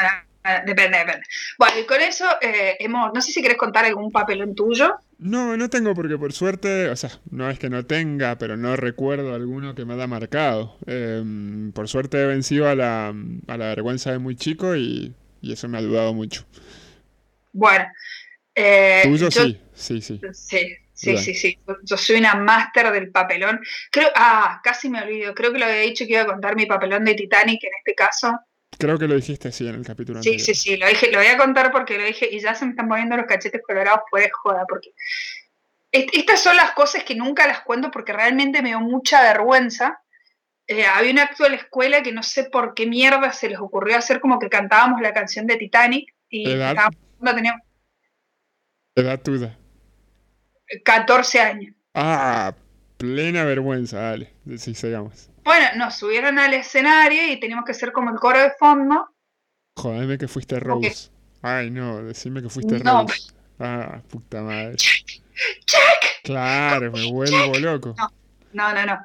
[0.67, 1.23] depende, depende.
[1.59, 4.95] Bueno, y con eso eh, hemos, no sé si querés contar algún papelón tuyo.
[5.19, 8.77] No, no tengo porque por suerte, o sea, no es que no tenga, pero no
[8.77, 10.77] recuerdo alguno que me haya marcado.
[10.87, 15.69] Em, por suerte he vencido a la, a la vergüenza de muy chico y, eso
[15.69, 16.47] me ha ayudado mucho.
[17.53, 17.85] Bueno.
[18.55, 20.21] Eh, Tuyo sí, sí, sí.
[20.33, 21.59] Sí, sí, sí, sí.
[21.83, 23.61] Yo soy una máster del papelón.
[23.91, 25.35] Creo, ah, casi me olvido.
[25.35, 27.95] Creo que lo había dicho que iba a contar mi papelón de Titanic en este
[27.95, 28.41] caso.
[28.79, 31.29] Creo que lo dijiste así en el capítulo sí, Sí, sí, lo dije, lo voy
[31.29, 34.29] a contar porque lo dije y ya se me están poniendo los cachetes colorados pues
[34.33, 34.91] joda, porque
[35.91, 40.01] estas son las cosas que nunca las cuento porque realmente me dio mucha vergüenza,
[40.67, 43.59] eh, había un acto de la escuela que no sé por qué mierda se les
[43.59, 46.91] ocurrió hacer como que cantábamos la canción de Titanic y ¿Edad?
[47.21, 47.61] no teníamos
[48.97, 49.59] Edad tuya.
[50.85, 51.75] 14 años.
[51.95, 52.55] Ah,
[52.97, 54.33] plena vergüenza, dale.
[54.57, 55.31] Sí, sigamos.
[55.45, 59.09] Bueno, nos subieron al escenario y teníamos que hacer como el coro de fondo.
[59.77, 60.59] Jodeme que fuiste.
[60.59, 61.11] Rose.
[61.43, 63.03] Ay, no, decime que fuiste No.
[63.03, 63.33] Rose.
[63.59, 64.77] Ah, puta madre.
[64.77, 66.23] ¡Check!
[66.25, 67.95] Claro, me vuelvo loco.
[68.53, 68.99] No, no, no.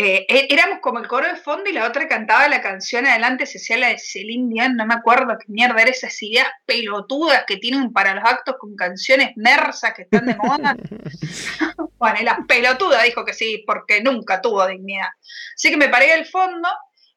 [0.00, 3.46] Eh, é- éramos como el coro de fondo y la otra cantaba la canción adelante,
[3.46, 7.42] se hacía la de Celine Dion, no me acuerdo qué mierda era esas ideas pelotudas
[7.48, 10.76] que tienen para los actos con canciones mersas que están de moda.
[11.98, 15.08] bueno, y la pelotuda dijo que sí, porque nunca tuvo dignidad.
[15.56, 16.68] Así que me paré al fondo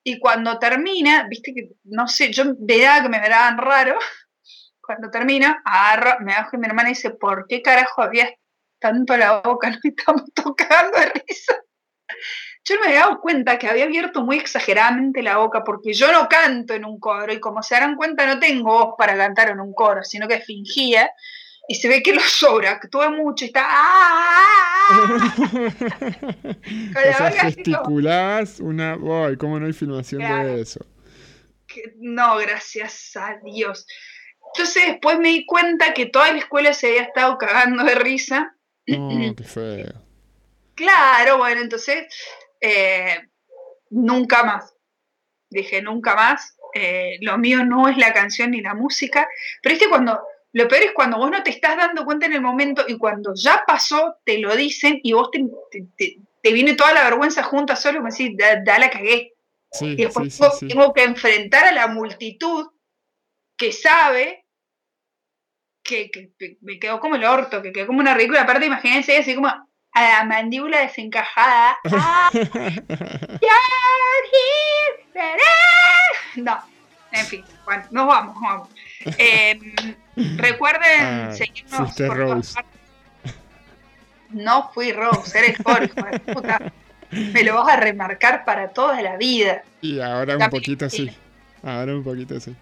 [0.04, 4.00] y cuando termina, viste que, no sé, yo veía que me miraban raro.
[4.82, 8.34] Cuando termina, agarro, me bajo y mi hermana dice, ¿por qué carajo había
[8.80, 9.70] tanto la boca?
[9.70, 11.61] No estamos tocando de risa.
[12.72, 16.10] Yo no me había dado cuenta que había abierto muy exageradamente la boca porque yo
[16.12, 19.50] no canto en un coro y como se darán cuenta no tengo voz para cantar
[19.50, 21.12] en un coro, sino que fingía
[21.68, 23.66] y se ve que lo sobreactué mucho y está...
[23.68, 25.20] ¡ah!
[25.52, 28.94] o la sea, boca así como- gesticulabas una...
[29.26, 30.56] Ay, ¿cómo no hay filmación Claro.
[30.56, 30.80] de eso?
[31.68, 33.86] que- no, gracias a Dios.
[34.54, 38.56] Entonces después me di cuenta que toda la escuela se había estado cagando de risa.
[38.86, 39.94] Qué feo.
[40.76, 42.08] Claro, bueno, entonces
[42.62, 43.30] eh,
[43.92, 44.76] nunca más.
[45.50, 46.58] Dije, nunca más.
[46.74, 49.28] eh, lo mío no es la canción ni la música.
[49.62, 50.22] Pero es que cuando,
[50.54, 53.34] lo peor es cuando vos no te estás dando cuenta en el momento y cuando
[53.36, 55.40] ya pasó, te lo dicen y vos te,
[55.72, 58.90] te- te- te viene toda la vergüenza junta solo y me decís, da, da la
[58.90, 59.34] cagué.
[59.72, 62.68] Sí, Y después sí, sí, tengo, que enfrentar a la multitud
[63.58, 64.46] que sabe
[65.84, 68.42] que, que- que me quedó como el orto, que quedó como una ridícula.
[68.44, 69.50] Aparte, imagínense así como
[69.94, 71.78] a la mandíbula desencajada.
[71.92, 72.30] ¡Ah!
[76.36, 76.60] No,
[77.12, 78.70] en fin, bueno, nos vamos, nos vamos.
[79.18, 79.60] Eh,
[80.38, 82.60] recuerden Ah, seguirnos por Rose.
[84.30, 86.72] No fui Rose, eres Jorge, puta.
[87.12, 89.64] Me lo vas a remarcar para toda la vida.
[89.82, 91.12] Y ahora un También, poquito sí.
[91.64, 92.56] Ahora un poquito sí.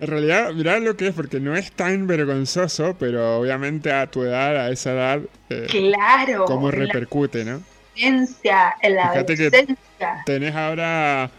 [0.00, 4.22] En realidad, mirá lo que es, porque no es tan vergonzoso, pero obviamente a tu
[4.22, 5.20] edad, a esa edad,
[5.50, 7.62] eh, Claro, cómo la repercute, ¿no?
[7.98, 9.76] adolescencia, en la Fíjate que-.
[10.24, 11.30] Tenés ahora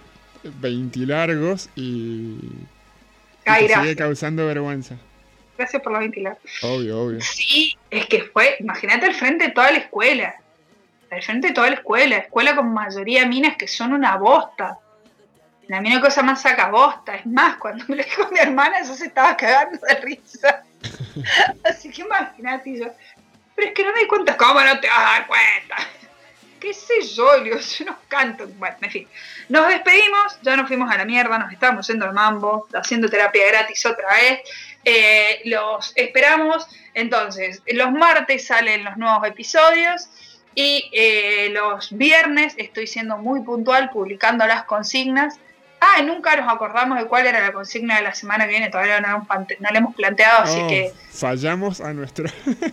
[0.44, 4.96] 20 largos y, y te sigue causando vergüenza.
[5.58, 6.38] Gracias por la ventilar.
[6.62, 7.22] Obvio, obvio.
[7.22, 10.36] Sí, es que fue, imagínate al frente de toda la escuela.
[11.12, 12.18] Al frente de toda la escuela.
[12.18, 14.78] Escuela con mayoría minas que son una bosta.
[15.70, 17.16] La mina cosa más saca bosta.
[17.16, 20.64] Es más, cuando me lo dijo mi hermana, yo se estaba cagando de risa.
[21.64, 22.88] Así que imagínate yo.
[23.56, 24.36] Pero es que no me di cuenta.
[24.36, 25.76] ¿Cómo no te vas a dar cuenta?
[26.60, 27.38] ¿Qué sé yo?
[27.38, 28.48] Le yo no canto.
[28.58, 29.08] Bueno, en fin.
[29.48, 33.46] Nos despedimos, ya nos fuimos a la mierda, nos estamos yendo al mambo, haciendo terapia
[33.48, 34.40] gratis otra vez.
[34.84, 36.68] Eh, los esperamos.
[36.96, 40.10] Entonces, los martes salen los nuevos episodios
[40.56, 45.40] y eh, los viernes estoy siendo muy puntual publicando las consignas.
[45.82, 49.00] Ah, nunca nos acordamos de cuál era la consigna de la semana que viene, todavía
[49.00, 49.26] no,
[49.60, 52.26] la hemos planteado, así Oh, que Fallamos a nuestro...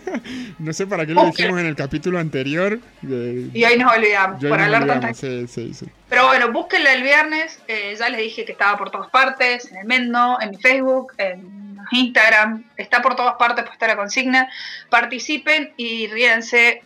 [0.59, 2.79] no sé para qué lo dijimos en el capítulo anterior.
[3.01, 5.85] de- y hoy nos olvidamos Yo por hablar olvidamos, sí, sí, sí.
[6.09, 7.59] Pero bueno, búsquenla el viernes.
[7.67, 11.13] eh, ya les dije que estaba por todas partes, en el Mendo, en mi Facebook,
[11.17, 12.65] en Instagram.
[12.75, 14.49] Está por todas partes puesta la consigna.
[14.89, 16.83] Participen y ríense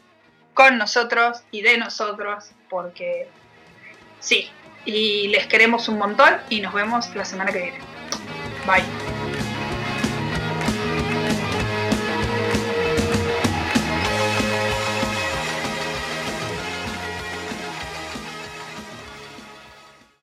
[0.54, 3.28] con nosotros y de nosotros, porque
[4.20, 4.50] sí.
[4.86, 7.80] Y les queremos un montón y nos vemos la semana que viene.
[8.66, 9.21] Bye.